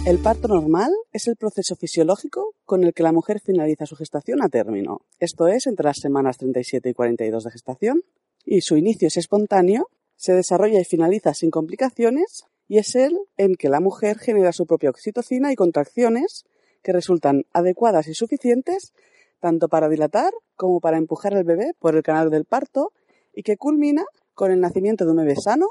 El 0.05 0.19
parto 0.19 0.47
normal 0.47 0.91
es 1.13 1.27
el 1.27 1.35
proceso 1.35 1.75
fisiológico 1.75 2.53
con 2.63 2.83
el 2.83 2.93
que 2.93 3.01
la 3.01 3.11
mujer 3.11 3.39
finaliza 3.39 3.87
su 3.87 3.95
gestación 3.95 4.43
a 4.43 4.49
término, 4.49 5.01
esto 5.19 5.47
es 5.47 5.65
entre 5.65 5.85
las 5.85 5.97
semanas 5.97 6.37
37 6.37 6.89
y 6.89 6.93
42 6.93 7.43
de 7.43 7.49
gestación, 7.49 8.03
y 8.45 8.61
su 8.61 8.77
inicio 8.77 9.07
es 9.07 9.17
espontáneo, 9.17 9.89
se 10.15 10.33
desarrolla 10.33 10.79
y 10.79 10.85
finaliza 10.85 11.33
sin 11.33 11.49
complicaciones, 11.49 12.45
y 12.67 12.77
es 12.77 12.93
el 12.93 13.17
en 13.37 13.55
que 13.55 13.67
la 13.67 13.79
mujer 13.79 14.19
genera 14.19 14.51
su 14.51 14.67
propia 14.67 14.91
oxitocina 14.91 15.51
y 15.51 15.55
contracciones 15.55 16.45
que 16.83 16.93
resultan 16.93 17.45
adecuadas 17.51 18.07
y 18.07 18.13
suficientes 18.13 18.93
tanto 19.39 19.69
para 19.69 19.89
dilatar 19.89 20.33
como 20.55 20.81
para 20.81 20.99
empujar 20.99 21.33
al 21.33 21.45
bebé 21.45 21.71
por 21.79 21.95
el 21.95 22.03
canal 22.03 22.29
del 22.29 22.45
parto 22.45 22.93
y 23.33 23.41
que 23.41 23.57
culmina 23.57 24.05
con 24.35 24.51
el 24.51 24.59
nacimiento 24.59 25.03
de 25.03 25.11
un 25.11 25.17
bebé 25.17 25.35
sano 25.35 25.65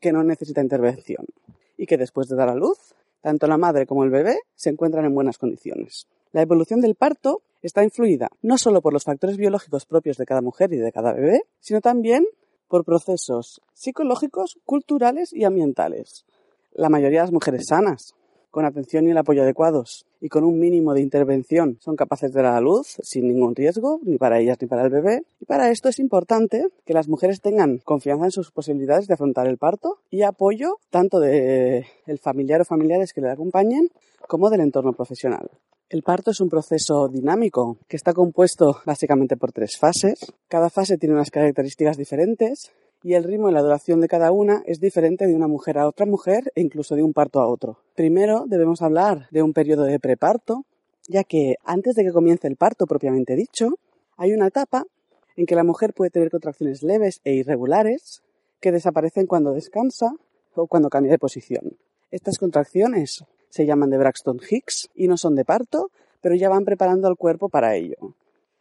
que 0.00 0.10
no 0.10 0.24
necesita 0.24 0.62
intervención 0.62 1.26
y 1.76 1.84
que 1.84 1.98
después 1.98 2.28
de 2.28 2.36
dar 2.36 2.48
a 2.48 2.54
luz 2.54 2.94
tanto 3.24 3.46
la 3.46 3.56
madre 3.56 3.86
como 3.86 4.04
el 4.04 4.10
bebé 4.10 4.40
se 4.54 4.68
encuentran 4.68 5.06
en 5.06 5.14
buenas 5.14 5.38
condiciones. 5.38 6.06
La 6.32 6.42
evolución 6.42 6.82
del 6.82 6.94
parto 6.94 7.40
está 7.62 7.82
influida 7.82 8.28
no 8.42 8.58
solo 8.58 8.82
por 8.82 8.92
los 8.92 9.04
factores 9.04 9.38
biológicos 9.38 9.86
propios 9.86 10.18
de 10.18 10.26
cada 10.26 10.42
mujer 10.42 10.70
y 10.74 10.76
de 10.76 10.92
cada 10.92 11.14
bebé, 11.14 11.40
sino 11.58 11.80
también 11.80 12.26
por 12.68 12.84
procesos 12.84 13.62
psicológicos, 13.72 14.58
culturales 14.66 15.32
y 15.32 15.44
ambientales. 15.44 16.26
La 16.74 16.90
mayoría 16.90 17.20
de 17.20 17.24
las 17.24 17.32
mujeres 17.32 17.64
sanas, 17.66 18.14
con 18.54 18.64
atención 18.64 19.08
y 19.08 19.10
el 19.10 19.18
apoyo 19.18 19.42
adecuados 19.42 20.06
y 20.20 20.28
con 20.28 20.44
un 20.44 20.60
mínimo 20.60 20.94
de 20.94 21.00
intervención 21.00 21.76
son 21.80 21.96
capaces 21.96 22.32
de 22.32 22.40
dar 22.40 22.54
a 22.54 22.60
luz 22.60 22.98
sin 23.02 23.26
ningún 23.26 23.56
riesgo, 23.56 23.98
ni 24.04 24.16
para 24.16 24.38
ellas 24.38 24.58
ni 24.60 24.68
para 24.68 24.84
el 24.84 24.90
bebé. 24.90 25.22
Y 25.40 25.44
para 25.44 25.72
esto 25.72 25.88
es 25.88 25.98
importante 25.98 26.68
que 26.86 26.94
las 26.94 27.08
mujeres 27.08 27.40
tengan 27.40 27.78
confianza 27.78 28.26
en 28.26 28.30
sus 28.30 28.52
posibilidades 28.52 29.08
de 29.08 29.14
afrontar 29.14 29.48
el 29.48 29.58
parto 29.58 29.98
y 30.08 30.22
apoyo 30.22 30.76
tanto 30.90 31.18
del 31.18 31.84
familiar 32.22 32.60
o 32.60 32.64
familiares 32.64 33.12
que 33.12 33.20
le 33.20 33.32
acompañen 33.32 33.90
como 34.28 34.48
del 34.50 34.60
entorno 34.60 34.92
profesional. 34.92 35.50
El 35.88 36.04
parto 36.04 36.30
es 36.30 36.40
un 36.40 36.48
proceso 36.48 37.08
dinámico 37.08 37.78
que 37.88 37.96
está 37.96 38.12
compuesto 38.12 38.76
básicamente 38.86 39.36
por 39.36 39.50
tres 39.50 39.76
fases. 39.76 40.32
Cada 40.46 40.70
fase 40.70 40.96
tiene 40.96 41.16
unas 41.16 41.30
características 41.32 41.96
diferentes 41.96 42.70
y 43.04 43.12
el 43.12 43.22
ritmo 43.22 43.50
y 43.50 43.52
la 43.52 43.60
duración 43.60 44.00
de 44.00 44.08
cada 44.08 44.32
una 44.32 44.62
es 44.64 44.80
diferente 44.80 45.26
de 45.26 45.34
una 45.36 45.46
mujer 45.46 45.76
a 45.76 45.86
otra 45.86 46.06
mujer 46.06 46.50
e 46.54 46.62
incluso 46.62 46.96
de 46.96 47.02
un 47.02 47.12
parto 47.12 47.38
a 47.38 47.46
otro. 47.46 47.78
Primero 47.94 48.46
debemos 48.46 48.80
hablar 48.80 49.28
de 49.30 49.42
un 49.42 49.52
periodo 49.52 49.82
de 49.82 50.00
preparto, 50.00 50.64
ya 51.06 51.22
que 51.22 51.56
antes 51.64 51.96
de 51.96 52.02
que 52.02 52.12
comience 52.12 52.48
el 52.48 52.56
parto 52.56 52.86
propiamente 52.86 53.36
dicho, 53.36 53.74
hay 54.16 54.32
una 54.32 54.46
etapa 54.46 54.86
en 55.36 55.44
que 55.44 55.54
la 55.54 55.64
mujer 55.64 55.92
puede 55.92 56.10
tener 56.10 56.30
contracciones 56.30 56.82
leves 56.82 57.20
e 57.24 57.34
irregulares 57.34 58.22
que 58.58 58.72
desaparecen 58.72 59.26
cuando 59.26 59.52
descansa 59.52 60.14
o 60.54 60.66
cuando 60.66 60.88
cambia 60.88 61.12
de 61.12 61.18
posición. 61.18 61.76
Estas 62.10 62.38
contracciones 62.38 63.22
se 63.50 63.66
llaman 63.66 63.90
de 63.90 63.98
Braxton 63.98 64.40
Hicks 64.48 64.88
y 64.94 65.08
no 65.08 65.18
son 65.18 65.34
de 65.34 65.44
parto, 65.44 65.90
pero 66.22 66.36
ya 66.36 66.48
van 66.48 66.64
preparando 66.64 67.06
al 67.06 67.18
cuerpo 67.18 67.50
para 67.50 67.76
ello. 67.76 68.14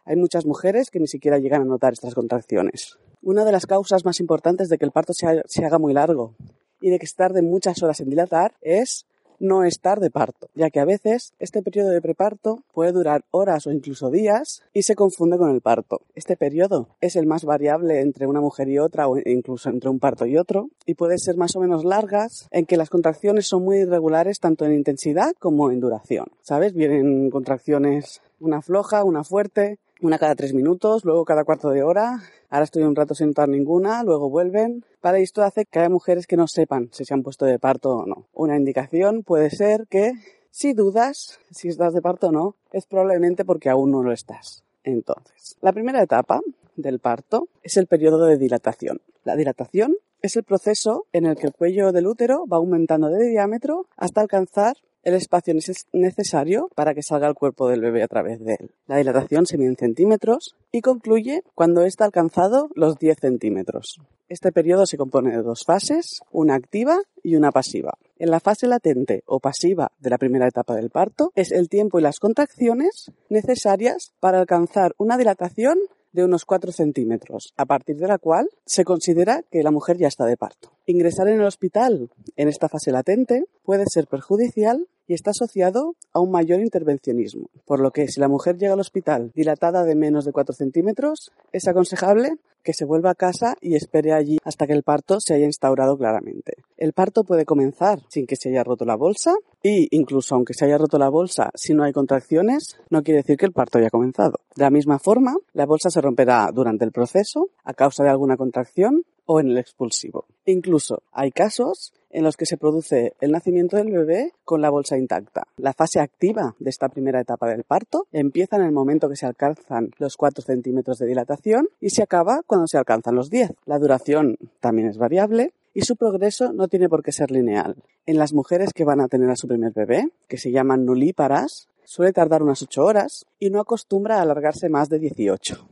Hay 0.04 0.18
muchas 0.18 0.46
mujeres 0.46 0.90
que 0.90 1.00
ni 1.00 1.08
siquiera 1.08 1.38
llegan 1.38 1.62
a 1.62 1.66
notar 1.66 1.94
estas 1.94 2.14
contracciones. 2.14 2.98
Una 3.26 3.46
de 3.46 3.54
las 3.54 3.66
causas 3.66 4.04
más 4.04 4.20
importantes 4.20 4.68
de 4.68 4.78
que 4.78 4.84
el 4.84 4.92
parto 4.92 5.14
se, 5.14 5.66
haga 5.66 5.80
muy 5.80 5.94
largo 5.94 6.36
y 6.82 6.90
de 6.90 7.00
que 7.00 7.08
se 7.08 7.16
tarde 7.16 7.42
muchas 7.42 7.82
horas 7.82 8.02
en 8.02 8.10
dilatar 8.10 8.56
es 8.60 9.06
no 9.40 9.64
estar 9.64 10.02
de 10.02 10.12
parto, 10.12 10.50
ya 10.56 10.70
que 10.70 10.82
a 10.82 10.86
veces 10.86 11.34
este 11.40 11.62
periodo 11.62 11.90
de 11.90 12.02
preparto 12.02 12.64
puede 12.74 12.92
durar 12.92 13.24
horas 13.32 13.66
o 13.66 13.72
incluso 13.72 14.10
días 14.10 14.62
y 14.74 14.84
se 14.84 14.96
confunde 14.96 15.38
con 15.38 15.52
el 15.52 15.62
parto. 15.62 16.02
Este 16.16 16.36
periodo 16.36 16.90
es 17.00 17.16
el 17.16 17.26
más 17.26 17.46
variable 17.46 18.02
entre 18.02 18.28
una 18.28 18.42
mujer 18.42 18.68
y 18.68 18.78
otra 18.78 19.08
o 19.08 19.18
incluso 19.18 19.70
entre 19.70 19.90
un 19.90 20.00
parto 20.00 20.26
y 20.26 20.38
otro 20.38 20.70
y 20.86 20.96
puede 20.96 21.18
ser 21.18 21.38
más 21.38 21.56
o 21.56 21.62
menos 21.62 21.86
largas 21.86 22.50
en 22.52 22.66
que 22.66 22.76
las 22.76 22.90
contracciones 22.90 23.48
son 23.48 23.64
muy 23.64 23.78
irregulares 23.78 24.42
tanto 24.42 24.66
en 24.66 24.74
intensidad 24.74 25.32
como 25.40 25.72
en 25.72 25.80
duración. 25.80 26.26
¿Sabes? 26.42 26.74
Vienen 26.74 27.30
contracciones 27.30 28.22
una 28.42 28.62
floja, 28.62 29.06
una 29.06 29.24
fuerte, 29.24 29.80
una 30.04 30.20
cada 30.20 30.36
tres 30.36 30.54
minutos, 30.54 31.06
luego 31.06 31.24
cada 31.24 31.46
cuarto 31.46 31.70
de 31.70 31.82
hora. 31.82 32.22
Ahora 32.50 32.66
estoy 32.66 32.84
un 32.84 32.96
rato 32.96 33.16
sin 33.16 33.28
notar 33.28 33.48
ninguna, 33.48 34.04
luego 34.04 34.30
vuelven. 34.30 34.86
Para 35.00 35.20
esto 35.20 35.42
hace 35.44 35.66
que 35.66 35.80
haya 35.80 35.90
mujeres 35.90 36.28
que 36.28 36.36
no 36.36 36.48
sepan 36.48 36.90
si 36.92 37.06
se 37.06 37.14
han 37.14 37.24
puesto 37.24 37.46
de 37.46 37.58
parto 37.58 37.98
o 37.98 38.06
no. 38.06 38.28
Una 38.34 38.58
indicación 38.58 39.24
puede 39.24 39.50
ser 39.50 39.88
que 39.90 40.12
si 40.52 40.74
dudas 40.74 41.40
si 41.52 41.70
estás 41.70 41.94
de 41.94 42.02
parto 42.02 42.28
o 42.28 42.32
no, 42.32 42.56
es 42.74 42.86
probablemente 42.86 43.46
porque 43.46 43.70
aún 43.70 43.92
no 43.92 44.04
lo 44.04 44.12
estás. 44.12 44.64
Entonces, 44.84 45.58
la 45.62 45.72
primera 45.72 46.04
etapa 46.04 46.42
del 46.76 47.00
parto 47.00 47.48
es 47.64 47.78
el 47.78 47.88
periodo 47.88 48.26
de 48.26 48.38
dilatación. 48.38 49.00
La 49.24 49.38
dilatación 49.38 49.96
es 50.22 50.36
el 50.36 50.44
proceso 50.44 51.06
en 51.14 51.26
el 51.26 51.38
que 51.38 51.48
el 51.48 51.54
cuello 51.54 51.94
del 51.94 52.08
útero 52.08 52.46
va 52.46 52.58
aumentando 52.58 53.08
de 53.08 53.30
diámetro 53.30 53.88
hasta 53.96 54.22
alcanzar 54.22 54.76
el 55.04 55.14
espacio 55.14 55.54
necesario 55.92 56.70
para 56.76 56.94
que 56.94 57.04
salga 57.04 57.28
el 57.28 57.36
cuerpo 57.36 57.70
del 57.70 57.82
bebé 57.82 58.04
a 58.04 58.08
través 58.08 58.40
de 58.40 58.58
él. 58.60 58.72
La 58.88 58.98
dilatación 58.98 59.46
se 59.46 59.58
mide 59.58 59.70
en 59.70 59.76
centímetros 59.76 60.56
y 60.72 60.82
concluye 60.82 61.44
cuando 61.56 61.84
está 61.84 62.06
alcanzado 62.06 62.70
los 62.76 62.98
10 62.98 63.18
centímetros. 63.20 64.00
Este 64.30 64.52
periodo 64.52 64.86
se 64.86 64.98
compone 64.98 65.32
de 65.32 65.44
dos 65.44 65.64
fases, 65.66 66.22
una 66.32 66.56
activa 66.56 66.98
y 67.22 67.36
una 67.36 67.52
pasiva. 67.52 67.98
En 68.18 68.32
la 68.32 68.40
fase 68.40 68.68
latente 68.68 69.24
o 69.26 69.40
pasiva 69.40 69.92
de 70.00 70.10
la 70.10 70.18
primera 70.18 70.48
etapa 70.48 70.76
del 70.76 70.90
parto 70.90 71.32
es 71.36 71.52
el 71.52 71.70
tiempo 71.70 72.00
y 72.00 72.02
las 72.02 72.20
contracciones 72.20 73.12
necesarias 73.30 74.14
para 74.20 74.40
alcanzar 74.40 74.94
una 74.98 75.18
dilatación 75.18 75.78
de 76.14 76.24
unos 76.24 76.46
4 76.46 76.72
centímetros, 76.72 77.54
a 77.58 77.66
partir 77.66 77.98
de 77.98 78.08
la 78.08 78.20
cual 78.20 78.48
se 78.66 78.86
considera 78.86 79.44
que 79.52 79.64
la 79.64 79.72
mujer 79.72 79.98
ya 79.98 80.08
está 80.08 80.26
de 80.26 80.38
parto. 80.38 80.72
Ingresar 80.86 81.28
en 81.28 81.42
el 81.42 81.46
hospital 81.46 82.10
en 82.36 82.48
esta 82.48 82.70
fase 82.70 82.92
latente 82.92 83.46
puede 83.64 83.86
ser 83.88 84.08
perjudicial 84.08 84.88
y 85.08 85.14
está 85.14 85.32
asociado 85.32 85.96
a 86.14 86.20
un 86.20 86.32
mayor 86.32 86.62
intervencionismo, 86.62 87.50
por 87.66 87.80
lo 87.80 87.92
que 87.92 88.08
si 88.08 88.20
la 88.20 88.28
mujer 88.28 88.58
llega 88.58 88.74
al 88.74 88.80
hospital 88.80 89.32
dilatada 89.34 89.84
de 89.84 89.96
menos 89.96 90.26
de 90.26 90.32
4 90.32 90.54
centímetros, 90.54 91.32
es 91.52 91.68
aconsejable 91.68 92.38
que 92.64 92.74
se 92.74 92.86
vuelva 92.86 93.12
a 93.12 93.16
casa 93.16 93.56
y 93.62 93.76
espere 93.76 94.14
allí 94.14 94.40
hasta 94.44 94.66
que 94.66 94.74
el 94.74 94.84
parto 94.84 95.20
se 95.20 95.34
haya 95.34 95.46
instaurado 95.46 95.98
claramente. 95.98 96.54
El 96.78 96.94
parto 96.94 97.24
puede 97.24 97.46
comenzar 97.46 98.00
sin 98.08 98.26
que 98.26 98.36
se 98.36 98.50
haya 98.50 98.64
roto 98.64 98.86
la 98.86 98.96
bolsa 98.96 99.36
y 99.62 99.88
incluso 99.96 100.36
aunque 100.36 100.54
se 100.54 100.66
haya 100.66 100.78
roto 100.78 100.98
la 100.98 101.10
bolsa, 101.10 101.52
si 101.56 101.74
no 101.74 101.84
hay 101.84 101.94
contracciones, 101.94 102.78
no 102.90 103.04
quiere 103.04 103.20
decir 103.20 103.38
que 103.38 103.46
el 103.46 103.52
parto 103.52 103.78
haya 103.78 103.90
comenzado. 103.90 104.40
De 104.56 104.64
la 104.64 104.70
misma 104.70 104.98
forma, 104.98 105.36
la 105.54 105.66
bolsa 105.66 105.90
se 105.90 106.02
romperá 106.02 106.50
durante 106.54 106.86
el 106.86 106.92
proceso 106.92 107.50
a 107.64 107.74
causa 107.74 108.04
de 108.04 108.10
alguna 108.10 108.38
contracción 108.38 109.04
o 109.26 109.40
en 109.40 109.50
el 109.50 109.58
expulsivo. 109.58 110.26
Incluso 110.46 111.04
hay 111.12 111.32
casos 111.32 111.94
en 112.14 112.24
los 112.24 112.38
que 112.38 112.46
se 112.46 112.58
produce 112.58 113.14
el 113.20 113.32
nacimiento 113.32 113.76
del 113.76 113.92
bebé 113.92 114.32
con 114.46 114.62
la 114.62 114.70
bolsa 114.70 114.98
intacta. 114.98 115.44
La 115.58 115.74
fase 115.74 116.00
activa 116.00 116.56
de 116.60 116.70
esta 116.70 116.88
primera 116.88 117.20
etapa 117.20 117.48
del 117.48 117.64
parto 117.64 118.08
empieza 118.12 118.56
en 118.56 118.64
el 118.64 118.72
momento 118.72 119.10
que 119.10 119.16
se 119.16 119.26
alcanzan 119.26 119.92
los 119.98 120.16
4 120.16 120.44
centímetros 120.44 121.00
de 121.00 121.08
dilatación 121.08 121.68
y 121.82 121.90
se 121.90 122.04
acaba 122.04 122.42
cuando 122.46 122.68
se 122.68 122.78
alcanzan 122.78 123.16
los 123.16 123.30
10. 123.30 123.52
La 123.66 123.80
duración 123.80 124.38
también 124.60 124.88
es 124.88 124.98
variable 124.98 125.54
y 125.74 125.82
su 125.82 125.96
progreso 125.96 126.54
no 126.54 126.68
tiene 126.68 126.88
por 126.88 127.04
qué 127.04 127.12
ser 127.12 127.32
lineal. 127.32 127.76
En 128.06 128.18
las 128.18 128.34
mujeres 128.34 128.74
que 128.74 128.86
van 128.86 129.02
a 129.02 129.08
tener 129.08 129.30
a 129.30 129.36
su 129.36 129.48
primer 129.48 129.74
bebé, 129.74 130.10
que 130.28 130.38
se 130.38 130.52
llaman 130.52 130.86
nulíparas, 130.86 131.68
suele 131.84 132.14
tardar 132.14 132.44
unas 132.44 132.62
8 132.62 132.86
horas 132.86 133.26
y 133.40 133.50
no 133.50 133.60
acostumbra 133.60 134.20
a 134.20 134.22
alargarse 134.22 134.70
más 134.70 134.90
de 134.90 135.00
18. 135.00 135.68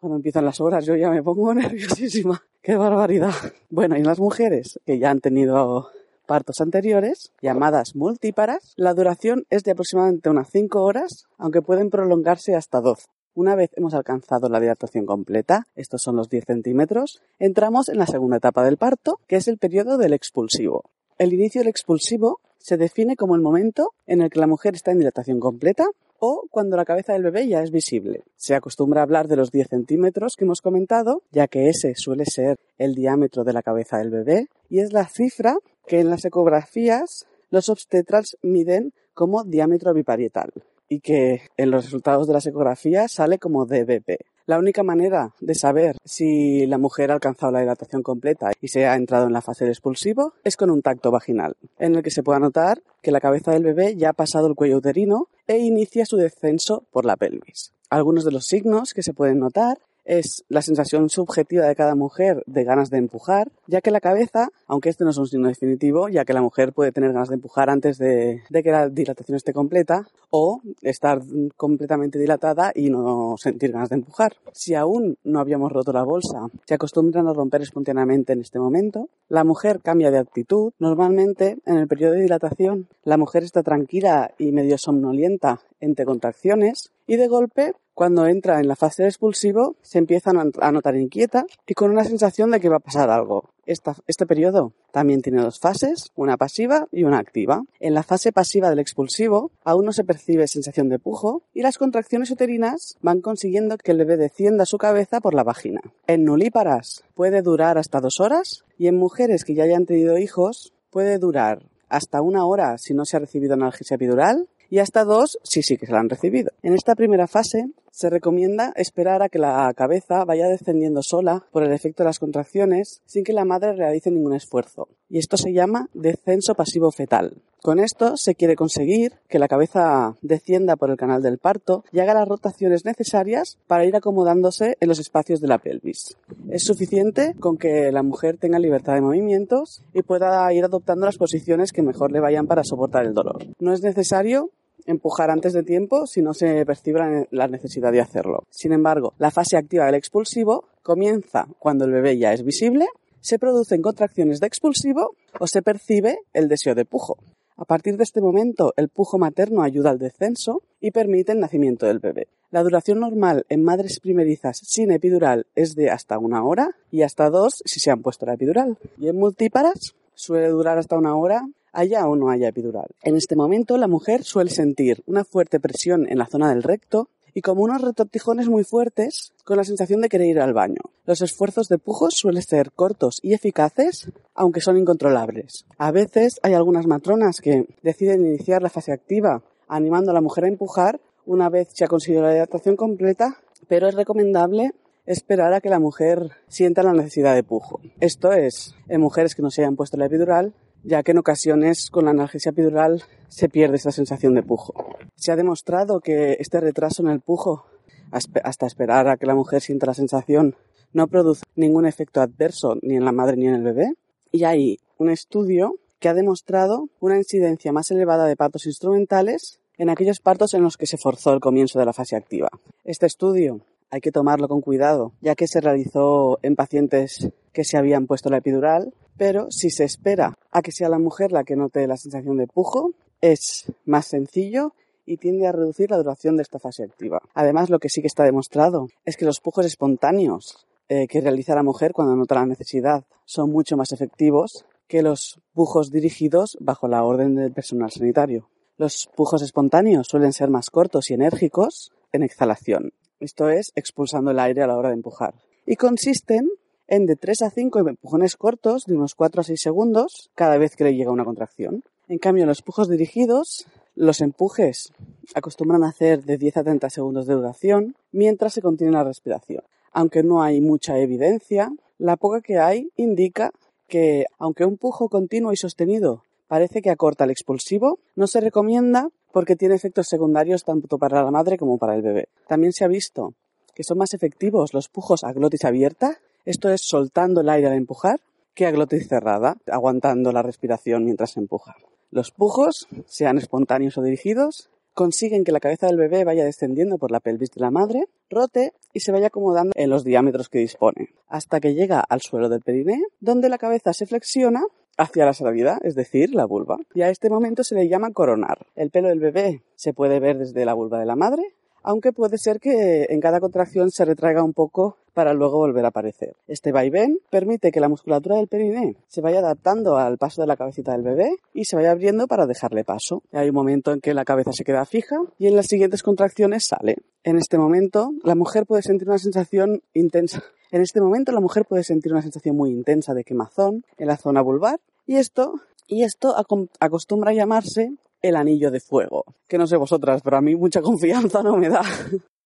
cuando 0.00 0.16
empiezan 0.16 0.44
las 0.44 0.60
horas 0.60 0.84
yo 0.86 0.94
ya 0.96 1.10
me 1.10 1.22
pongo 1.22 1.54
nerviosísima. 1.54 2.42
¡Qué 2.68 2.76
barbaridad! 2.76 3.32
Bueno, 3.70 3.96
y 3.96 4.02
las 4.02 4.18
mujeres 4.18 4.78
que 4.84 4.98
ya 4.98 5.08
han 5.08 5.20
tenido 5.20 5.88
partos 6.26 6.60
anteriores, 6.60 7.32
llamadas 7.40 7.96
multíparas, 7.96 8.74
la 8.76 8.92
duración 8.92 9.46
es 9.48 9.64
de 9.64 9.70
aproximadamente 9.70 10.28
unas 10.28 10.50
5 10.50 10.82
horas, 10.82 11.24
aunque 11.38 11.62
pueden 11.62 11.88
prolongarse 11.88 12.54
hasta 12.54 12.82
12. 12.82 13.06
Una 13.32 13.54
vez 13.54 13.70
hemos 13.76 13.94
alcanzado 13.94 14.50
la 14.50 14.60
dilatación 14.60 15.06
completa, 15.06 15.66
estos 15.76 16.02
son 16.02 16.16
los 16.16 16.28
10 16.28 16.44
centímetros, 16.44 17.22
entramos 17.38 17.88
en 17.88 17.96
la 17.96 18.06
segunda 18.06 18.36
etapa 18.36 18.62
del 18.62 18.76
parto, 18.76 19.18
que 19.26 19.36
es 19.36 19.48
el 19.48 19.56
periodo 19.56 19.96
del 19.96 20.12
expulsivo. 20.12 20.90
El 21.16 21.32
inicio 21.32 21.62
del 21.62 21.68
expulsivo 21.68 22.38
se 22.58 22.76
define 22.76 23.16
como 23.16 23.34
el 23.34 23.40
momento 23.40 23.94
en 24.06 24.20
el 24.20 24.28
que 24.28 24.40
la 24.40 24.46
mujer 24.46 24.74
está 24.74 24.90
en 24.90 24.98
dilatación 24.98 25.40
completa 25.40 25.86
o 26.18 26.44
cuando 26.50 26.76
la 26.76 26.84
cabeza 26.84 27.12
del 27.12 27.22
bebé 27.22 27.48
ya 27.48 27.62
es 27.62 27.70
visible. 27.70 28.24
Se 28.36 28.54
acostumbra 28.54 29.02
hablar 29.02 29.28
de 29.28 29.36
los 29.36 29.50
10 29.50 29.68
centímetros 29.68 30.34
que 30.36 30.44
hemos 30.44 30.60
comentado, 30.60 31.22
ya 31.30 31.48
que 31.48 31.68
ese 31.68 31.94
suele 31.94 32.24
ser 32.26 32.58
el 32.76 32.94
diámetro 32.94 33.44
de 33.44 33.52
la 33.52 33.62
cabeza 33.62 33.98
del 33.98 34.10
bebé 34.10 34.48
y 34.68 34.80
es 34.80 34.92
la 34.92 35.06
cifra 35.06 35.56
que 35.86 36.00
en 36.00 36.10
las 36.10 36.24
ecografías 36.24 37.26
los 37.50 37.68
obstetras 37.68 38.36
miden 38.42 38.92
como 39.14 39.44
diámetro 39.44 39.94
biparietal 39.94 40.50
y 40.88 41.00
que 41.00 41.42
en 41.56 41.70
los 41.70 41.84
resultados 41.84 42.26
de 42.26 42.32
las 42.32 42.46
ecografías 42.46 43.12
sale 43.12 43.38
como 43.38 43.66
DBP. 43.66 44.20
La 44.46 44.58
única 44.58 44.82
manera 44.82 45.34
de 45.40 45.54
saber 45.54 45.96
si 46.04 46.66
la 46.66 46.78
mujer 46.78 47.10
ha 47.10 47.14
alcanzado 47.14 47.52
la 47.52 47.60
dilatación 47.60 48.02
completa 48.02 48.50
y 48.62 48.68
se 48.68 48.86
ha 48.86 48.96
entrado 48.96 49.26
en 49.26 49.34
la 49.34 49.42
fase 49.42 49.66
de 49.66 49.72
expulsivo 49.72 50.32
es 50.42 50.56
con 50.56 50.70
un 50.70 50.80
tacto 50.80 51.10
vaginal, 51.10 51.56
en 51.78 51.96
el 51.96 52.02
que 52.02 52.10
se 52.10 52.22
pueda 52.22 52.38
notar 52.38 52.80
que 53.02 53.10
la 53.10 53.20
cabeza 53.20 53.52
del 53.52 53.64
bebé 53.64 53.96
ya 53.96 54.10
ha 54.10 54.14
pasado 54.14 54.46
el 54.46 54.54
cuello 54.54 54.78
uterino 54.78 55.28
e 55.48 55.58
inicia 55.58 56.06
su 56.06 56.16
descenso 56.16 56.84
por 56.92 57.04
la 57.04 57.16
pelvis. 57.16 57.72
Algunos 57.90 58.24
de 58.24 58.32
los 58.32 58.46
signos 58.46 58.92
que 58.92 59.02
se 59.02 59.14
pueden 59.14 59.40
notar 59.40 59.78
es 60.08 60.44
la 60.48 60.62
sensación 60.62 61.10
subjetiva 61.10 61.66
de 61.66 61.76
cada 61.76 61.94
mujer 61.94 62.42
de 62.46 62.64
ganas 62.64 62.88
de 62.88 62.96
empujar, 62.96 63.52
ya 63.66 63.82
que 63.82 63.90
la 63.90 64.00
cabeza, 64.00 64.48
aunque 64.66 64.88
este 64.88 65.04
no 65.04 65.10
es 65.10 65.18
un 65.18 65.26
signo 65.26 65.48
definitivo, 65.48 66.08
ya 66.08 66.24
que 66.24 66.32
la 66.32 66.40
mujer 66.40 66.72
puede 66.72 66.92
tener 66.92 67.12
ganas 67.12 67.28
de 67.28 67.34
empujar 67.34 67.68
antes 67.68 67.98
de, 67.98 68.42
que 68.50 68.70
la 68.70 68.88
dilatación 68.88 69.36
esté 69.36 69.52
completa, 69.52 70.08
o 70.30 70.60
estar 70.82 71.20
completamente 71.56 72.18
dilatada 72.18 72.72
y 72.74 72.90
no 72.90 73.36
sentir 73.38 73.72
ganas 73.72 73.90
de 73.90 73.96
empujar. 73.96 74.34
Si 74.52 74.74
aún 74.74 75.16
no 75.24 75.40
habíamos 75.40 75.72
roto 75.72 75.92
la 75.92 76.02
bolsa, 76.02 76.48
se 76.66 76.74
acostumbran 76.74 77.28
a 77.28 77.32
romper 77.32 77.62
espontáneamente 77.62 78.32
en 78.32 78.40
este 78.40 78.58
momento, 78.58 79.08
la 79.28 79.44
mujer 79.44 79.80
cambia 79.80 80.10
de 80.10 80.18
actitud. 80.18 80.72
Normalmente, 80.78 81.58
en 81.66 81.76
el 81.76 81.88
periodo 81.88 82.14
de 82.14 82.22
dilatación, 82.22 82.88
la 83.04 83.16
mujer 83.16 83.42
está 83.42 83.62
tranquila 83.62 84.32
y 84.38 84.52
medio 84.52 84.76
somnolienta 84.78 85.60
entre 85.80 86.04
contracciones 86.04 86.92
y 87.08 87.16
de 87.16 87.26
golpe 87.26 87.72
cuando 87.98 88.28
entra 88.28 88.60
en 88.60 88.68
la 88.68 88.76
fase 88.76 89.02
de 89.02 89.08
expulsivo, 89.08 89.74
se 89.82 89.98
empieza 89.98 90.30
a 90.30 90.70
notar 90.70 90.94
inquieta 90.94 91.44
y 91.66 91.74
con 91.74 91.90
una 91.90 92.04
sensación 92.04 92.52
de 92.52 92.60
que 92.60 92.68
va 92.68 92.76
a 92.76 92.78
pasar 92.78 93.10
algo. 93.10 93.50
este 93.66 94.24
periodo 94.24 94.72
también 94.92 95.20
tiene 95.20 95.42
dos 95.42 95.58
fases, 95.58 96.12
una 96.14 96.36
pasiva 96.36 96.86
y 96.92 97.02
una 97.02 97.18
activa. 97.18 97.64
En 97.80 97.94
la 97.94 98.04
fase 98.04 98.30
pasiva 98.30 98.70
del 98.70 98.78
expulsivo 98.78 99.50
aún 99.64 99.84
no 99.84 99.92
se 99.92 100.04
percibe 100.04 100.46
sensación 100.46 100.88
de 100.88 101.00
pujo 101.00 101.42
y 101.52 101.62
las 101.62 101.76
contracciones 101.76 102.30
uterinas 102.30 102.96
van 103.02 103.20
consiguiendo 103.20 103.76
que 103.78 103.90
el 103.90 103.98
bebé 103.98 104.16
descienda 104.16 104.64
su 104.64 104.78
cabeza 104.78 105.20
por 105.20 105.34
la 105.34 105.42
vagina. 105.42 105.80
En 106.06 106.24
nulíparas 106.24 107.02
puede 107.16 107.42
durar 107.42 107.78
hasta 107.78 108.00
dos 108.00 108.20
horas 108.20 108.64
y 108.78 108.86
en 108.86 108.96
mujeres 108.96 109.44
que 109.44 109.56
ya 109.56 109.64
hayan 109.64 109.86
tenido 109.86 110.18
hijos 110.18 110.72
puede 110.90 111.18
durar 111.18 111.64
hasta 111.88 112.22
una 112.22 112.46
hora 112.46 112.78
si 112.78 112.94
no 112.94 113.04
se 113.04 113.16
ha 113.16 113.20
recibido 113.20 113.54
analgesia 113.54 113.96
epidural 113.96 114.48
y 114.70 114.78
hasta 114.78 115.04
dos 115.04 115.38
si 115.42 115.62
sí 115.62 115.76
que 115.76 115.86
se 115.86 115.92
la 115.92 116.00
han 116.00 116.08
recibido. 116.08 116.52
En 116.62 116.74
esta 116.74 116.94
primera 116.94 117.26
fase 117.26 117.66
se 117.90 118.10
recomienda 118.10 118.72
esperar 118.76 119.22
a 119.22 119.28
que 119.28 119.38
la 119.38 119.72
cabeza 119.74 120.24
vaya 120.24 120.46
descendiendo 120.46 121.02
sola 121.02 121.46
por 121.50 121.64
el 121.64 121.72
efecto 121.72 122.02
de 122.02 122.08
las 122.08 122.18
contracciones 122.18 123.02
sin 123.06 123.24
que 123.24 123.32
la 123.32 123.44
madre 123.44 123.72
realice 123.72 124.10
ningún 124.10 124.34
esfuerzo. 124.34 124.88
Y 125.08 125.18
esto 125.18 125.36
se 125.36 125.52
llama 125.52 125.88
descenso 125.94 126.54
pasivo 126.54 126.90
fetal. 126.92 127.42
Con 127.60 127.80
esto 127.80 128.16
se 128.16 128.36
quiere 128.36 128.54
conseguir 128.54 129.14
que 129.28 129.40
la 129.40 129.48
cabeza 129.48 130.14
descienda 130.22 130.76
por 130.76 130.90
el 130.90 130.96
canal 130.96 131.22
del 131.22 131.38
parto 131.38 131.82
y 131.90 131.98
haga 131.98 132.14
las 132.14 132.28
rotaciones 132.28 132.84
necesarias 132.84 133.58
para 133.66 133.84
ir 133.84 133.96
acomodándose 133.96 134.76
en 134.78 134.88
los 134.88 135.00
espacios 135.00 135.40
de 135.40 135.48
la 135.48 135.58
pelvis. 135.58 136.16
Es 136.50 136.62
suficiente 136.62 137.34
con 137.40 137.58
que 137.58 137.90
la 137.90 138.04
mujer 138.04 138.36
tenga 138.38 138.60
libertad 138.60 138.94
de 138.94 139.00
movimientos 139.00 139.82
y 139.92 140.02
pueda 140.02 140.52
ir 140.52 140.64
adoptando 140.64 141.06
las 141.06 141.18
posiciones 141.18 141.72
que 141.72 141.82
mejor 141.82 142.12
le 142.12 142.20
vayan 142.20 142.46
para 142.46 142.62
soportar 142.62 143.04
el 143.04 143.14
dolor. 143.14 143.44
No 143.58 143.72
es 143.72 143.82
necesario 143.82 144.50
empujar 144.86 145.30
antes 145.30 145.52
de 145.52 145.62
tiempo 145.62 146.06
si 146.06 146.22
no 146.22 146.34
se 146.34 146.64
percibe 146.66 147.28
la 147.30 147.48
necesidad 147.48 147.92
de 147.92 148.00
hacerlo. 148.00 148.44
Sin 148.50 148.72
embargo, 148.72 149.14
la 149.18 149.30
fase 149.30 149.56
activa 149.56 149.86
del 149.86 149.94
expulsivo 149.94 150.64
comienza 150.82 151.46
cuando 151.58 151.84
el 151.84 151.92
bebé 151.92 152.18
ya 152.18 152.32
es 152.32 152.42
visible, 152.42 152.86
se 153.20 153.38
producen 153.38 153.82
contracciones 153.82 154.40
de 154.40 154.46
expulsivo 154.46 155.14
o 155.38 155.46
se 155.46 155.62
percibe 155.62 156.18
el 156.32 156.48
deseo 156.48 156.74
de 156.74 156.84
pujo. 156.84 157.18
A 157.56 157.64
partir 157.64 157.96
de 157.96 158.04
este 158.04 158.20
momento, 158.20 158.72
el 158.76 158.88
pujo 158.88 159.18
materno 159.18 159.62
ayuda 159.62 159.90
al 159.90 159.98
descenso 159.98 160.62
y 160.80 160.92
permite 160.92 161.32
el 161.32 161.40
nacimiento 161.40 161.86
del 161.86 161.98
bebé. 161.98 162.28
La 162.50 162.62
duración 162.62 163.00
normal 163.00 163.44
en 163.48 163.64
madres 163.64 163.98
primerizas 164.00 164.58
sin 164.62 164.92
epidural 164.92 165.46
es 165.56 165.74
de 165.74 165.90
hasta 165.90 166.18
una 166.18 166.44
hora 166.44 166.76
y 166.92 167.02
hasta 167.02 167.28
dos 167.30 167.60
si 167.64 167.80
se 167.80 167.90
han 167.90 168.00
puesto 168.00 168.26
la 168.26 168.34
epidural. 168.34 168.78
Y 168.96 169.08
en 169.08 169.16
multíparas 169.16 169.96
suele 170.14 170.48
durar 170.48 170.78
hasta 170.78 170.96
una 170.96 171.16
hora 171.16 171.42
haya 171.72 172.06
o 172.06 172.16
no 172.16 172.30
haya 172.30 172.48
epidural. 172.48 172.88
En 173.02 173.16
este 173.16 173.36
momento 173.36 173.76
la 173.78 173.88
mujer 173.88 174.24
suele 174.24 174.50
sentir 174.50 175.02
una 175.06 175.24
fuerte 175.24 175.60
presión 175.60 176.06
en 176.08 176.18
la 176.18 176.26
zona 176.26 176.50
del 176.50 176.62
recto 176.62 177.08
y 177.34 177.42
como 177.42 177.62
unos 177.62 177.82
retortijones 177.82 178.48
muy 178.48 178.64
fuertes 178.64 179.32
con 179.44 179.56
la 179.56 179.64
sensación 179.64 180.00
de 180.00 180.08
querer 180.08 180.28
ir 180.28 180.40
al 180.40 180.54
baño. 180.54 180.80
Los 181.04 181.20
esfuerzos 181.22 181.68
de 181.68 181.78
pujos 181.78 182.14
suelen 182.14 182.42
ser 182.42 182.72
cortos 182.72 183.20
y 183.22 183.32
eficaces, 183.32 184.10
aunque 184.34 184.60
son 184.60 184.76
incontrolables. 184.76 185.66
A 185.76 185.92
veces 185.92 186.40
hay 186.42 186.54
algunas 186.54 186.86
matronas 186.86 187.40
que 187.40 187.66
deciden 187.82 188.26
iniciar 188.26 188.62
la 188.62 188.70
fase 188.70 188.92
activa 188.92 189.42
animando 189.68 190.10
a 190.10 190.14
la 190.14 190.20
mujer 190.20 190.44
a 190.44 190.48
empujar 190.48 191.00
una 191.28 191.50
vez 191.50 191.68
se 191.74 191.84
ha 191.84 191.88
conseguido 191.88 192.22
la 192.22 192.32
hidratación 192.32 192.74
completa, 192.74 193.36
pero 193.68 193.86
es 193.86 193.94
recomendable 193.94 194.72
esperar 195.04 195.52
a 195.52 195.60
que 195.60 195.68
la 195.68 195.78
mujer 195.78 196.30
sienta 196.48 196.82
la 196.82 196.94
necesidad 196.94 197.34
de 197.34 197.42
pujo. 197.42 197.80
Esto 198.00 198.32
es, 198.32 198.74
en 198.88 199.02
mujeres 199.02 199.34
que 199.34 199.42
no 199.42 199.50
se 199.50 199.60
hayan 199.60 199.76
puesto 199.76 199.98
la 199.98 200.06
epidural, 200.06 200.54
ya 200.84 201.02
que 201.02 201.12
en 201.12 201.18
ocasiones 201.18 201.90
con 201.90 202.04
la 202.04 202.12
analgesia 202.12 202.50
epidural 202.50 203.02
se 203.28 203.48
pierde 203.48 203.76
esta 203.76 203.92
sensación 203.92 204.34
de 204.34 204.42
pujo. 204.42 204.74
Se 205.16 205.32
ha 205.32 205.36
demostrado 205.36 206.00
que 206.00 206.36
este 206.40 206.60
retraso 206.60 207.02
en 207.02 207.08
el 207.08 207.20
pujo, 207.20 207.66
hasta 208.10 208.66
esperar 208.66 209.08
a 209.08 209.16
que 209.16 209.26
la 209.26 209.34
mujer 209.34 209.60
sienta 209.60 209.86
la 209.86 209.94
sensación, 209.94 210.56
no 210.92 211.08
produce 211.08 211.44
ningún 211.56 211.86
efecto 211.86 212.20
adverso 212.20 212.76
ni 212.82 212.96
en 212.96 213.04
la 213.04 213.12
madre 213.12 213.36
ni 213.36 213.46
en 213.46 213.54
el 213.54 213.62
bebé. 213.62 213.94
Y 214.32 214.44
hay 214.44 214.78
un 214.96 215.10
estudio 215.10 215.74
que 215.98 216.08
ha 216.08 216.14
demostrado 216.14 216.88
una 217.00 217.16
incidencia 217.16 217.72
más 217.72 217.90
elevada 217.90 218.26
de 218.26 218.36
partos 218.36 218.66
instrumentales 218.66 219.60
en 219.76 219.90
aquellos 219.90 220.20
partos 220.20 220.54
en 220.54 220.62
los 220.62 220.76
que 220.76 220.86
se 220.86 220.96
forzó 220.96 221.32
el 221.32 221.40
comienzo 221.40 221.78
de 221.78 221.86
la 221.86 221.92
fase 221.92 222.16
activa. 222.16 222.48
Este 222.84 223.06
estudio 223.06 223.60
hay 223.90 224.00
que 224.00 224.12
tomarlo 224.12 224.48
con 224.48 224.60
cuidado, 224.60 225.12
ya 225.20 225.34
que 225.34 225.46
se 225.46 225.60
realizó 225.60 226.38
en 226.42 226.56
pacientes 226.56 227.30
que 227.52 227.64
se 227.64 227.76
habían 227.76 228.06
puesto 228.06 228.30
la 228.30 228.38
epidural, 228.38 228.92
pero 229.16 229.50
si 229.50 229.70
se 229.70 229.84
espera 229.84 230.38
a 230.52 230.62
que 230.62 230.72
sea 230.72 230.88
la 230.88 230.98
mujer 230.98 231.32
la 231.32 231.44
que 231.44 231.56
note 231.56 231.86
la 231.86 231.96
sensación 231.96 232.36
de 232.36 232.46
pujo, 232.46 232.92
es 233.20 233.72
más 233.84 234.06
sencillo 234.06 234.74
y 235.04 235.16
tiende 235.16 235.46
a 235.46 235.52
reducir 235.52 235.90
la 235.90 235.96
duración 235.96 236.36
de 236.36 236.42
esta 236.42 236.58
fase 236.58 236.84
activa. 236.84 237.20
Además, 237.34 237.70
lo 237.70 237.78
que 237.78 237.88
sí 237.88 238.00
que 238.00 238.06
está 238.06 238.24
demostrado 238.24 238.88
es 239.04 239.16
que 239.16 239.24
los 239.24 239.40
pujos 239.40 239.64
espontáneos 239.64 240.66
eh, 240.88 241.06
que 241.08 241.20
realiza 241.20 241.54
la 241.54 241.62
mujer 241.62 241.92
cuando 241.92 242.14
nota 242.14 242.34
la 242.34 242.46
necesidad 242.46 243.04
son 243.24 243.50
mucho 243.50 243.76
más 243.76 243.92
efectivos 243.92 244.64
que 244.86 245.02
los 245.02 245.40
pujos 245.52 245.90
dirigidos 245.90 246.56
bajo 246.60 246.88
la 246.88 247.04
orden 247.04 247.34
del 247.34 247.52
personal 247.52 247.90
sanitario. 247.90 248.48
Los 248.76 249.08
pujos 249.14 249.42
espontáneos 249.42 250.06
suelen 250.08 250.32
ser 250.32 250.50
más 250.50 250.70
cortos 250.70 251.10
y 251.10 251.14
enérgicos 251.14 251.92
en 252.12 252.22
exhalación, 252.22 252.92
esto 253.20 253.48
es, 253.48 253.72
expulsando 253.74 254.30
el 254.30 254.38
aire 254.38 254.62
a 254.62 254.66
la 254.66 254.76
hora 254.76 254.88
de 254.88 254.96
empujar, 254.96 255.34
y 255.66 255.76
consisten 255.76 256.48
en 256.86 257.06
de 257.06 257.16
3 257.16 257.42
a 257.42 257.50
5 257.50 257.80
empujones 257.80 258.36
cortos 258.36 258.84
de 258.86 258.94
unos 258.94 259.14
4 259.14 259.42
a 259.42 259.44
6 259.44 259.60
segundos 259.60 260.30
cada 260.34 260.56
vez 260.56 260.74
que 260.74 260.84
le 260.84 260.94
llega 260.94 261.12
una 261.12 261.24
contracción. 261.24 261.84
En 262.08 262.18
cambio, 262.18 262.44
en 262.44 262.48
los 262.48 262.62
pujos 262.62 262.88
dirigidos, 262.88 263.66
los 263.94 264.20
empujes 264.22 264.92
acostumbran 265.34 265.84
a 265.84 265.88
hacer 265.88 266.24
de 266.24 266.38
10 266.38 266.56
a 266.56 266.64
30 266.64 266.88
segundos 266.88 267.26
de 267.26 267.34
duración 267.34 267.96
mientras 268.12 268.54
se 268.54 268.62
contiene 268.62 268.92
la 268.92 269.04
respiración. 269.04 269.62
Aunque 269.92 270.22
no 270.22 270.42
hay 270.42 270.60
mucha 270.60 270.98
evidencia, 270.98 271.70
la 271.98 272.16
poca 272.16 272.40
que 272.40 272.58
hay 272.58 272.90
indica 272.96 273.50
que, 273.88 274.26
aunque 274.38 274.64
un 274.64 274.78
pujo 274.78 275.08
continuo 275.08 275.52
y 275.52 275.56
sostenido 275.56 276.22
parece 276.48 276.82
que 276.82 276.90
acorta 276.90 277.24
el 277.24 277.30
expulsivo, 277.30 278.00
no 278.16 278.26
se 278.26 278.40
recomienda 278.40 279.08
porque 279.32 279.56
tiene 279.56 279.74
efectos 279.74 280.08
secundarios 280.08 280.64
tanto 280.64 280.98
para 280.98 281.22
la 281.22 281.30
madre 281.30 281.58
como 281.58 281.78
para 281.78 281.94
el 281.94 282.02
bebé. 282.02 282.28
También 282.48 282.72
se 282.72 282.84
ha 282.84 282.88
visto 282.88 283.34
que 283.74 283.84
son 283.84 283.98
más 283.98 284.12
efectivos 284.12 284.74
los 284.74 284.88
pujos 284.88 285.22
a 285.22 285.32
glotis 285.32 285.64
abierta, 285.64 286.18
esto 286.44 286.68
es 286.68 286.80
soltando 286.82 287.42
el 287.42 287.48
aire 287.48 287.68
al 287.68 287.74
empujar, 287.74 288.18
que 288.52 288.66
a 288.66 288.72
glotis 288.72 289.06
cerrada, 289.06 289.56
aguantando 289.70 290.32
la 290.32 290.42
respiración 290.42 291.04
mientras 291.04 291.30
se 291.30 291.40
empuja. 291.40 291.76
Los 292.10 292.32
pujos, 292.32 292.88
sean 293.06 293.38
espontáneos 293.38 293.96
o 293.96 294.02
dirigidos, 294.02 294.68
consiguen 294.94 295.44
que 295.44 295.52
la 295.52 295.60
cabeza 295.60 295.86
del 295.86 295.96
bebé 295.96 296.24
vaya 296.24 296.44
descendiendo 296.44 296.98
por 296.98 297.12
la 297.12 297.20
pelvis 297.20 297.52
de 297.52 297.60
la 297.60 297.70
madre, 297.70 298.08
rote 298.28 298.72
y 298.92 298.98
se 298.98 299.12
vaya 299.12 299.28
acomodando 299.28 299.70
en 299.76 299.90
los 299.90 300.02
diámetros 300.02 300.48
que 300.48 300.58
dispone, 300.58 301.10
hasta 301.28 301.60
que 301.60 301.74
llega 301.74 302.00
al 302.00 302.20
suelo 302.20 302.48
del 302.48 302.62
periné, 302.62 303.00
donde 303.20 303.48
la 303.48 303.58
cabeza 303.58 303.92
se 303.92 304.06
flexiona 304.06 304.64
hacia 304.98 305.24
la 305.24 305.32
salida, 305.32 305.78
es 305.82 305.94
decir, 305.94 306.34
la 306.34 306.44
vulva. 306.44 306.76
Y 306.92 307.02
a 307.02 307.08
este 307.08 307.30
momento 307.30 307.64
se 307.64 307.74
le 307.74 307.88
llama 307.88 308.12
coronar. 308.12 308.66
El 308.74 308.90
pelo 308.90 309.08
del 309.08 309.20
bebé 309.20 309.62
se 309.76 309.94
puede 309.94 310.20
ver 310.20 310.38
desde 310.38 310.64
la 310.66 310.74
vulva 310.74 310.98
de 310.98 311.06
la 311.06 311.16
madre, 311.16 311.42
aunque 311.82 312.12
puede 312.12 312.38
ser 312.38 312.60
que 312.60 313.06
en 313.08 313.20
cada 313.20 313.40
contracción 313.40 313.90
se 313.90 314.04
retraiga 314.04 314.42
un 314.42 314.52
poco 314.52 314.96
para 315.14 315.34
luego 315.34 315.58
volver 315.58 315.84
a 315.84 315.88
aparecer. 315.88 316.36
Este 316.46 316.70
vaivén 316.70 317.18
permite 317.30 317.72
que 317.72 317.80
la 317.80 317.88
musculatura 317.88 318.36
del 318.36 318.46
periné 318.46 318.96
se 319.08 319.20
vaya 319.20 319.40
adaptando 319.40 319.96
al 319.96 320.16
paso 320.16 320.40
de 320.40 320.46
la 320.46 320.56
cabecita 320.56 320.92
del 320.92 321.02
bebé 321.02 321.36
y 321.52 321.64
se 321.64 321.76
vaya 321.76 321.90
abriendo 321.90 322.28
para 322.28 322.46
dejarle 322.46 322.84
paso. 322.84 323.22
Hay 323.32 323.48
un 323.48 323.54
momento 323.54 323.92
en 323.92 324.00
que 324.00 324.14
la 324.14 324.24
cabeza 324.24 324.52
se 324.52 324.64
queda 324.64 324.84
fija 324.84 325.16
y 325.38 325.48
en 325.48 325.56
las 325.56 325.66
siguientes 325.66 326.02
contracciones 326.02 326.66
sale. 326.68 326.98
En 327.24 327.36
este 327.36 327.58
momento, 327.58 328.12
la 328.22 328.36
mujer 328.36 328.64
puede 328.64 328.82
sentir 328.82 329.08
una 329.08 329.18
sensación 329.18 329.82
intensa 329.92 330.42
en 330.70 330.82
este 330.82 331.00
momento 331.00 331.32
la 331.32 331.40
mujer 331.40 331.64
puede 331.64 331.82
sentir 331.82 332.12
una 332.12 332.20
sensación 332.20 332.54
muy 332.54 332.70
intensa 332.70 333.14
de 333.14 333.24
quemazón 333.24 333.84
en 333.96 334.06
la 334.06 334.18
zona 334.18 334.42
vulvar 334.42 334.80
y 335.06 335.16
esto, 335.16 335.54
y 335.86 336.02
esto 336.02 336.34
acostumbra 336.78 337.30
a 337.30 337.34
llamarse 337.34 337.92
el 338.22 338.36
anillo 338.36 338.70
de 338.70 338.80
fuego. 338.80 339.24
Que 339.48 339.58
no 339.58 339.66
sé 339.66 339.76
vosotras, 339.76 340.22
pero 340.22 340.36
a 340.36 340.40
mí 340.40 340.56
mucha 340.56 340.82
confianza 340.82 341.42
no 341.42 341.56
me 341.56 341.68
da. 341.68 341.82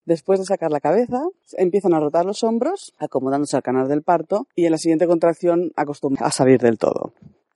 Después 0.04 0.40
de 0.40 0.46
sacar 0.46 0.70
la 0.72 0.80
cabeza, 0.80 1.22
empiezan 1.52 1.94
a 1.94 2.00
rotar 2.00 2.24
los 2.24 2.42
hombros, 2.42 2.92
acomodándose 2.98 3.56
al 3.56 3.62
canal 3.62 3.88
del 3.88 4.02
parto, 4.02 4.48
y 4.56 4.64
en 4.64 4.72
la 4.72 4.78
siguiente 4.78 5.06
contracción 5.06 5.70
acostumbra 5.76 6.26
a 6.26 6.32
salir 6.32 6.60
del 6.60 6.78
todo. 6.78 7.12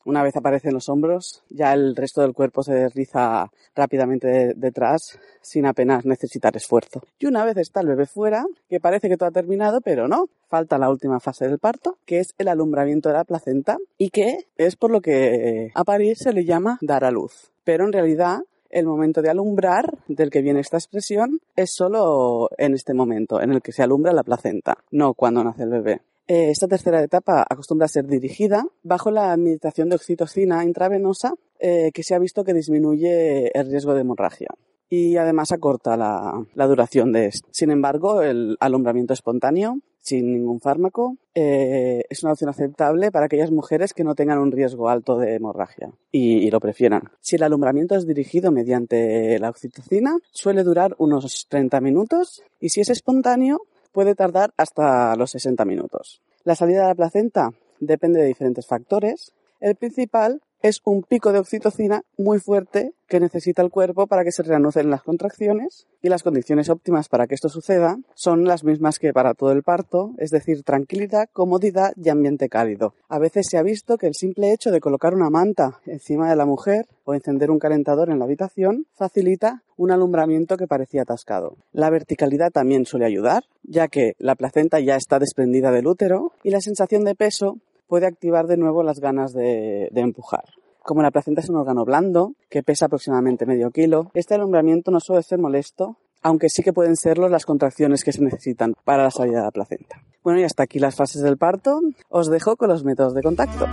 Una 0.06 0.22
vez 0.22 0.36
aparecen 0.36 0.72
los 0.72 0.88
hombros, 0.88 1.42
ya 1.50 1.74
el 1.74 1.96
resto 1.96 2.22
del 2.22 2.32
cuerpo 2.32 2.62
se 2.62 2.72
desliza 2.72 3.50
rápidamente 3.74 4.54
detrás 4.54 5.18
sin 5.42 5.66
apenas 5.66 6.06
necesitar 6.06 6.56
esfuerzo. 6.56 7.02
Y 7.18 7.26
una 7.26 7.44
vez 7.44 7.56
está 7.56 7.80
el 7.80 7.88
bebé 7.88 8.06
fuera, 8.06 8.44
que 8.68 8.78
parece 8.78 9.08
que 9.08 9.16
todo 9.16 9.30
ha 9.30 9.32
terminado, 9.32 9.80
pero 9.80 10.06
no, 10.06 10.28
falta 10.48 10.78
la 10.78 10.90
última 10.90 11.18
fase 11.18 11.48
del 11.48 11.58
parto, 11.58 11.98
que 12.04 12.20
es 12.20 12.28
el 12.38 12.46
alumbramiento 12.46 13.08
de 13.08 13.16
la 13.16 13.24
placenta 13.24 13.78
y 13.98 14.10
que 14.10 14.46
es 14.56 14.76
por 14.76 14.92
lo 14.92 15.00
que 15.00 15.72
a 15.74 15.82
parir 15.82 16.16
se 16.16 16.32
le 16.32 16.44
llama 16.44 16.78
dar 16.82 17.02
a 17.02 17.10
luz. 17.10 17.50
Pero 17.64 17.84
en 17.84 17.92
realidad 17.92 18.42
el 18.70 18.86
momento 18.86 19.22
de 19.22 19.30
alumbrar, 19.30 19.98
del 20.06 20.30
que 20.30 20.40
viene 20.40 20.60
esta 20.60 20.76
expresión, 20.76 21.40
es 21.56 21.72
solo 21.74 22.48
en 22.58 22.74
este 22.74 22.94
momento, 22.94 23.40
en 23.40 23.50
el 23.50 23.60
que 23.60 23.72
se 23.72 23.82
alumbra 23.82 24.12
la 24.12 24.22
placenta, 24.22 24.78
no 24.92 25.14
cuando 25.14 25.42
nace 25.42 25.64
el 25.64 25.70
bebé. 25.70 26.00
Eh, 26.28 26.50
esta 26.50 26.66
tercera 26.66 27.02
etapa 27.02 27.46
acostumbra 27.48 27.84
a 27.84 27.88
ser 27.88 28.06
dirigida 28.06 28.66
bajo 28.82 29.10
la 29.10 29.32
administración 29.32 29.88
de 29.88 29.96
oxitocina 29.96 30.64
intravenosa 30.64 31.34
eh, 31.60 31.90
que 31.94 32.02
se 32.02 32.14
ha 32.14 32.18
visto 32.18 32.42
que 32.44 32.52
disminuye 32.52 33.56
el 33.56 33.70
riesgo 33.70 33.94
de 33.94 34.00
hemorragia 34.00 34.48
y 34.88 35.16
además 35.16 35.52
acorta 35.52 35.96
la, 35.96 36.66
duración 36.66 37.12
de 37.12 37.26
esto. 37.26 37.48
Sin 37.50 37.70
embargo, 37.70 38.22
el 38.22 38.56
alumbramiento 38.60 39.12
espontáneo, 39.14 39.80
sin 39.98 40.32
ningún 40.32 40.60
fármaco, 40.60 41.16
eh, 41.34 42.04
es 42.08 42.22
una 42.22 42.32
opción 42.32 42.50
aceptable 42.50 43.10
para 43.10 43.26
aquellas 43.26 43.50
mujeres 43.50 43.92
que 43.92 44.04
no 44.04 44.14
tengan 44.14 44.38
un 44.38 44.52
riesgo 44.52 44.88
alto 44.88 45.18
de 45.18 45.34
hemorragia 45.34 45.90
y, 46.12 46.38
y, 46.38 46.50
lo 46.50 46.60
prefieran. 46.60 47.10
Si 47.20 47.34
el 47.36 47.42
alumbramiento 47.42 47.96
es 47.96 48.06
dirigido 48.06 48.52
mediante 48.52 49.38
la 49.40 49.50
oxitocina, 49.50 50.18
suele 50.30 50.62
durar 50.62 50.94
unos 50.98 51.46
30 51.48 51.80
minutos 51.80 52.42
y 52.60 52.68
si 52.68 52.80
es 52.80 52.90
espontáneo, 52.90 53.62
puede 53.96 54.14
tardar 54.14 54.52
hasta 54.58 55.16
los 55.16 55.30
60 55.30 55.64
minutos. 55.64 56.20
La 56.44 56.54
salida 56.54 56.82
de 56.82 56.88
la 56.88 56.94
placenta 56.94 57.52
depende 57.80 58.20
de 58.20 58.26
diferentes 58.26 58.66
factores. 58.66 59.32
El 59.58 59.74
principal 59.74 60.42
es 60.66 60.80
un 60.84 61.02
pico 61.02 61.32
de 61.32 61.38
oxitocina 61.38 62.02
muy 62.18 62.40
fuerte 62.40 62.92
que 63.08 63.20
necesita 63.20 63.62
el 63.62 63.70
cuerpo 63.70 64.06
para 64.06 64.24
que 64.24 64.32
se 64.32 64.42
reanuden 64.42 64.90
las 64.90 65.02
contracciones 65.02 65.86
y 66.02 66.08
las 66.08 66.22
condiciones 66.22 66.68
óptimas 66.68 67.08
para 67.08 67.26
que 67.26 67.36
esto 67.36 67.48
suceda 67.48 67.98
son 68.14 68.44
las 68.44 68.64
mismas 68.64 68.98
que 68.98 69.12
para 69.12 69.34
todo 69.34 69.52
el 69.52 69.62
parto, 69.62 70.12
es 70.18 70.30
decir, 70.30 70.64
tranquilidad, 70.64 71.28
comodidad 71.32 71.92
y 71.96 72.08
ambiente 72.08 72.48
cálido. 72.48 72.94
A 73.08 73.18
veces 73.18 73.46
se 73.48 73.58
ha 73.58 73.62
visto 73.62 73.96
que 73.96 74.08
el 74.08 74.14
simple 74.14 74.52
hecho 74.52 74.70
de 74.70 74.80
colocar 74.80 75.14
una 75.14 75.30
manta 75.30 75.80
encima 75.86 76.28
de 76.28 76.36
la 76.36 76.46
mujer 76.46 76.86
o 77.04 77.14
encender 77.14 77.50
un 77.50 77.60
calentador 77.60 78.10
en 78.10 78.18
la 78.18 78.24
habitación 78.24 78.86
facilita 78.92 79.62
un 79.76 79.92
alumbramiento 79.92 80.56
que 80.56 80.66
parecía 80.66 81.02
atascado. 81.02 81.56
La 81.72 81.90
verticalidad 81.90 82.50
también 82.50 82.86
suele 82.86 83.06
ayudar, 83.06 83.44
ya 83.62 83.88
que 83.88 84.14
la 84.18 84.34
placenta 84.34 84.80
ya 84.80 84.96
está 84.96 85.18
desprendida 85.18 85.70
del 85.70 85.86
útero 85.86 86.32
y 86.42 86.50
la 86.50 86.60
sensación 86.60 87.04
de 87.04 87.14
peso 87.14 87.58
puede 87.86 88.06
activar 88.06 88.46
de 88.46 88.56
nuevo 88.56 88.82
las 88.82 89.00
ganas 89.00 89.32
de, 89.32 89.88
empujar. 89.94 90.44
Como 90.82 91.02
la 91.02 91.10
placenta 91.10 91.40
es 91.40 91.48
un 91.48 91.56
órgano 91.56 91.84
blando, 91.84 92.34
que 92.48 92.62
pesa 92.62 92.86
aproximadamente 92.86 93.46
medio 93.46 93.70
kilo, 93.70 94.10
este 94.14 94.34
alumbramiento 94.34 94.90
no 94.90 95.00
suele 95.00 95.22
ser 95.22 95.38
molesto, 95.38 95.96
aunque 96.22 96.48
sí 96.48 96.62
que 96.62 96.72
pueden 96.72 96.96
serlo 96.96 97.28
las 97.28 97.44
contracciones 97.44 98.04
que 98.04 98.12
se 98.12 98.22
necesitan 98.22 98.74
para 98.84 99.04
la 99.04 99.10
salida 99.10 99.38
de 99.38 99.44
la 99.44 99.50
placenta. 99.50 100.02
Bueno, 100.22 100.40
y 100.40 100.44
hasta 100.44 100.62
aquí 100.62 100.78
las 100.78 100.96
fases 100.96 101.22
del 101.22 101.36
parto. 101.36 101.80
Os 102.08 102.28
dejo 102.28 102.56
con 102.56 102.68
los 102.68 102.84
métodos 102.84 103.14
de 103.14 103.22
contacto. 103.22 103.66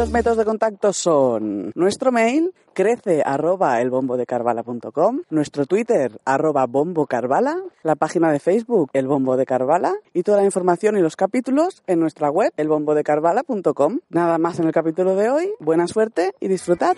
Los 0.00 0.10
métodos 0.10 0.38
de 0.38 0.46
contacto 0.46 0.94
son 0.94 1.72
nuestro 1.74 2.10
mail 2.10 2.54
crece 2.72 3.22
arroba 3.22 3.82
elbombodecarvala.com, 3.82 5.20
nuestro 5.28 5.66
Twitter 5.66 6.18
arroba 6.24 6.64
bombocarvala, 6.64 7.58
la 7.82 7.96
página 7.96 8.32
de 8.32 8.40
Facebook 8.40 8.88
El 8.94 9.06
Bombo 9.06 9.36
de 9.36 9.44
Carvala 9.44 9.92
y 10.14 10.22
toda 10.22 10.38
la 10.38 10.44
información 10.44 10.96
y 10.96 11.02
los 11.02 11.16
capítulos 11.16 11.82
en 11.86 12.00
nuestra 12.00 12.30
web 12.30 12.50
elbombodecarvala.com. 12.56 13.98
Nada 14.08 14.38
más 14.38 14.58
en 14.58 14.68
el 14.68 14.72
capítulo 14.72 15.16
de 15.16 15.28
hoy, 15.28 15.52
buena 15.60 15.86
suerte 15.86 16.32
y 16.40 16.48
disfrutad. 16.48 16.96